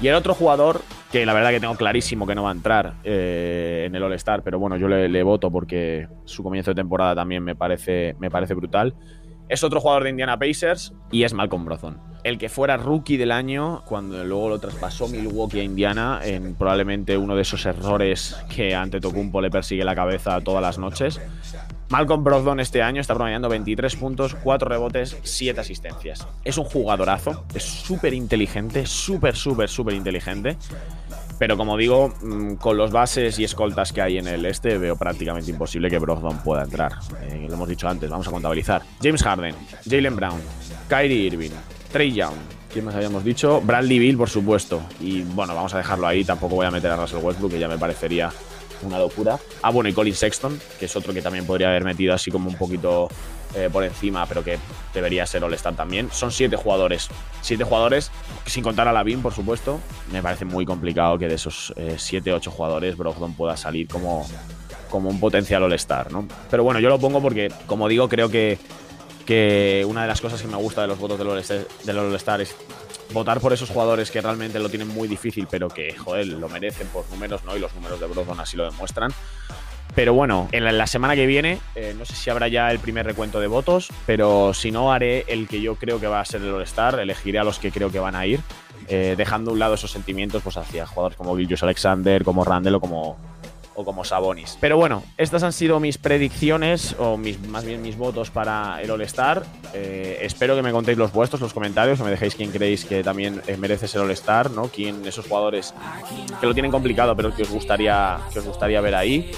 Y 0.00 0.08
el 0.08 0.14
otro 0.14 0.34
jugador, 0.34 0.82
que 1.10 1.24
la 1.24 1.32
verdad 1.32 1.50
que 1.50 1.60
tengo 1.60 1.74
clarísimo 1.74 2.26
que 2.26 2.34
no 2.34 2.42
va 2.42 2.50
a 2.50 2.52
entrar 2.52 2.94
eh, 3.02 3.84
en 3.86 3.94
el 3.94 4.02
All-Star, 4.02 4.42
pero 4.42 4.58
bueno, 4.58 4.76
yo 4.76 4.88
le, 4.88 5.22
voto 5.22 5.50
porque 5.50 6.06
su 6.26 6.42
comienzo 6.42 6.72
de 6.72 6.74
temporada 6.74 7.14
también 7.14 7.42
me 7.42 7.56
parece, 7.56 8.14
me 8.18 8.30
parece 8.30 8.52
brutal. 8.52 8.94
Es 9.48 9.62
otro 9.62 9.80
jugador 9.80 10.04
de 10.04 10.10
Indiana 10.10 10.38
Pacers 10.38 10.92
y 11.12 11.22
es 11.22 11.32
Malcolm 11.32 11.64
Brogdon. 11.64 11.98
El 12.24 12.38
que 12.38 12.48
fuera 12.48 12.76
rookie 12.76 13.16
del 13.16 13.30
año 13.30 13.82
cuando 13.84 14.24
luego 14.24 14.48
lo 14.48 14.58
traspasó 14.58 15.06
Milwaukee 15.06 15.60
a 15.60 15.62
Indiana 15.62 16.20
en 16.24 16.56
probablemente 16.56 17.16
uno 17.16 17.36
de 17.36 17.42
esos 17.42 17.64
errores 17.66 18.36
que 18.52 18.74
ante 18.74 19.00
Tocumpo 19.00 19.40
le 19.40 19.48
persigue 19.48 19.84
la 19.84 19.94
cabeza 19.94 20.40
todas 20.40 20.60
las 20.60 20.78
noches. 20.78 21.20
Malcolm 21.88 22.24
Brogdon 22.24 22.58
este 22.58 22.82
año 22.82 23.00
está 23.00 23.14
promediando 23.14 23.48
23 23.48 23.94
puntos, 23.96 24.34
4 24.34 24.68
rebotes, 24.68 25.16
7 25.22 25.60
asistencias. 25.60 26.26
Es 26.44 26.58
un 26.58 26.64
jugadorazo, 26.64 27.44
es 27.54 27.62
súper 27.62 28.12
inteligente, 28.12 28.86
súper, 28.86 29.36
súper, 29.36 29.68
súper 29.68 29.94
inteligente. 29.94 30.56
Pero 31.38 31.56
como 31.56 31.76
digo, 31.76 32.12
mm, 32.22 32.54
con 32.54 32.76
los 32.76 32.90
bases 32.90 33.38
y 33.38 33.44
escoltas 33.44 33.92
que 33.92 34.00
hay 34.00 34.18
en 34.18 34.26
el 34.26 34.46
este, 34.46 34.78
veo 34.78 34.96
prácticamente 34.96 35.50
imposible 35.50 35.90
que 35.90 35.98
Brogdon 35.98 36.38
pueda 36.38 36.64
entrar. 36.64 36.92
Eh, 37.22 37.46
lo 37.48 37.54
hemos 37.54 37.68
dicho 37.68 37.88
antes, 37.88 38.10
vamos 38.10 38.26
a 38.26 38.30
contabilizar. 38.30 38.82
James 39.02 39.22
Harden, 39.22 39.54
Jalen 39.88 40.16
Brown, 40.16 40.40
Kyrie 40.88 41.26
Irving, 41.26 41.50
Trey 41.92 42.12
Young. 42.12 42.34
¿Quién 42.72 42.84
más 42.84 42.94
habíamos 42.94 43.22
dicho? 43.24 43.60
Bradley 43.60 43.98
Bill, 43.98 44.16
por 44.16 44.28
supuesto. 44.28 44.82
Y 45.00 45.22
bueno, 45.22 45.54
vamos 45.54 45.72
a 45.74 45.78
dejarlo 45.78 46.06
ahí. 46.06 46.24
Tampoco 46.24 46.56
voy 46.56 46.66
a 46.66 46.70
meter 46.70 46.90
a 46.90 46.96
Russell 46.96 47.22
Westbrook, 47.22 47.52
que 47.52 47.58
ya 47.58 47.68
me 47.68 47.78
parecería 47.78 48.30
una 48.82 48.98
locura. 48.98 49.38
Ah, 49.62 49.70
bueno, 49.70 49.88
y 49.88 49.92
Colin 49.92 50.14
Sexton, 50.14 50.60
que 50.78 50.86
es 50.86 50.96
otro 50.96 51.12
que 51.12 51.22
también 51.22 51.46
podría 51.46 51.68
haber 51.68 51.84
metido 51.84 52.14
así 52.14 52.30
como 52.30 52.48
un 52.48 52.56
poquito 52.56 53.08
eh, 53.54 53.70
por 53.72 53.84
encima, 53.84 54.26
pero 54.26 54.44
que 54.44 54.58
debería 54.92 55.24
ser 55.26 55.42
All-Star 55.44 55.74
también. 55.74 56.10
Son 56.12 56.30
siete 56.30 56.56
jugadores. 56.56 57.08
Siete 57.40 57.64
jugadores, 57.64 58.10
sin 58.44 58.62
contar 58.62 58.88
a 58.88 58.92
Lavin, 58.92 59.22
por 59.22 59.32
supuesto. 59.32 59.80
Me 60.12 60.22
parece 60.22 60.44
muy 60.44 60.66
complicado 60.66 61.18
que 61.18 61.28
de 61.28 61.36
esos 61.36 61.72
eh, 61.76 61.96
siete, 61.98 62.32
ocho 62.32 62.50
jugadores 62.50 62.96
Brogdon 62.96 63.34
pueda 63.34 63.56
salir 63.56 63.88
como, 63.88 64.26
como 64.90 65.08
un 65.08 65.20
potencial 65.20 65.62
All-Star, 65.62 66.12
¿no? 66.12 66.26
Pero 66.50 66.64
bueno, 66.64 66.80
yo 66.80 66.88
lo 66.88 66.98
pongo 66.98 67.22
porque, 67.22 67.50
como 67.66 67.88
digo, 67.88 68.08
creo 68.08 68.28
que, 68.28 68.58
que 69.24 69.86
una 69.88 70.02
de 70.02 70.08
las 70.08 70.20
cosas 70.20 70.42
que 70.42 70.48
me 70.48 70.56
gusta 70.56 70.82
de 70.82 70.88
los 70.88 70.98
votos 70.98 71.18
del 71.18 71.98
All-Star 71.98 72.40
es 72.40 72.54
votar 73.12 73.40
por 73.40 73.52
esos 73.52 73.70
jugadores 73.70 74.10
que 74.10 74.20
realmente 74.20 74.58
lo 74.58 74.68
tienen 74.68 74.88
muy 74.88 75.08
difícil, 75.08 75.46
pero 75.50 75.68
que, 75.68 75.94
joder, 75.96 76.26
lo 76.26 76.48
merecen 76.48 76.86
por 76.88 77.08
números, 77.10 77.44
¿no? 77.44 77.56
Y 77.56 77.60
los 77.60 77.74
números 77.74 78.00
de 78.00 78.06
Brogdon 78.06 78.40
así 78.40 78.56
lo 78.56 78.64
demuestran. 78.70 79.12
Pero 79.94 80.12
bueno, 80.12 80.48
en 80.52 80.76
la, 80.76 80.86
semana 80.86 81.14
que 81.14 81.24
viene, 81.24 81.58
eh, 81.74 81.94
no 81.96 82.04
sé 82.04 82.14
si 82.14 82.28
habrá 82.28 82.48
ya 82.48 82.70
el 82.70 82.78
primer 82.78 83.06
recuento 83.06 83.40
de 83.40 83.46
votos, 83.46 83.88
pero 84.04 84.52
si 84.52 84.70
no, 84.70 84.92
haré 84.92 85.24
el 85.26 85.48
que 85.48 85.62
yo 85.62 85.76
creo 85.76 85.98
que 85.98 86.06
va 86.06 86.20
a 86.20 86.24
ser 86.26 86.42
el 86.42 86.52
All-Star, 86.52 87.00
elegiré 87.00 87.38
a 87.38 87.44
los 87.44 87.58
que 87.58 87.72
creo 87.72 87.90
que 87.90 87.98
van 87.98 88.14
a 88.14 88.26
ir, 88.26 88.40
eh, 88.88 89.14
dejando 89.16 89.50
a 89.50 89.54
un 89.54 89.58
lado 89.58 89.74
esos 89.74 89.90
sentimientos 89.90 90.42
pues, 90.42 90.58
hacia 90.58 90.86
jugadores 90.86 91.16
como 91.16 91.34
Gilgius 91.34 91.62
Alexander, 91.62 92.24
como 92.24 92.44
Randall 92.44 92.74
o 92.74 92.80
como, 92.80 93.16
o 93.76 93.84
como 93.84 94.04
Sabonis. 94.04 94.58
Pero 94.60 94.76
bueno, 94.76 95.02
estas 95.16 95.42
han 95.42 95.52
sido 95.52 95.78
mis 95.80 95.98
predicciones, 95.98 96.96
o 96.98 97.16
mis, 97.16 97.40
más 97.48 97.64
bien 97.64 97.82
mis 97.82 97.96
votos 97.96 98.30
para 98.30 98.80
el 98.82 98.90
All-Star. 98.90 99.44
Eh, 99.74 100.18
espero 100.22 100.56
que 100.56 100.62
me 100.62 100.72
contéis 100.72 100.98
los 100.98 101.12
vuestros, 101.12 101.40
los 101.40 101.52
comentarios, 101.52 102.00
o 102.00 102.04
me 102.04 102.10
dejéis 102.10 102.34
quién 102.34 102.50
creéis 102.50 102.84
que 102.84 103.04
también 103.04 103.42
eh, 103.46 103.56
merece 103.56 103.86
ser 103.86 104.00
All-Star, 104.00 104.50
¿no? 104.50 104.68
Quién, 104.68 105.06
esos 105.06 105.26
jugadores 105.26 105.74
que 106.40 106.46
lo 106.46 106.54
tienen 106.54 106.72
complicado, 106.72 107.14
pero 107.14 107.34
que 107.34 107.42
os 107.42 107.50
gustaría, 107.50 108.18
que 108.32 108.38
os 108.38 108.46
gustaría 108.46 108.80
ver 108.80 108.94
ahí. 108.94 109.30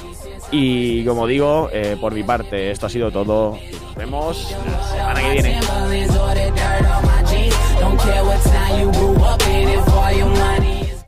Y 0.50 1.04
como 1.04 1.26
digo, 1.26 1.68
eh, 1.72 1.96
por 2.00 2.14
mi 2.14 2.22
parte, 2.22 2.70
esto 2.70 2.86
ha 2.86 2.90
sido 2.90 3.10
todo. 3.10 3.58
Nos 3.82 3.94
vemos 3.94 4.56
la 4.66 4.82
semana 4.84 5.20
que 5.20 5.32
viene. 5.32 5.60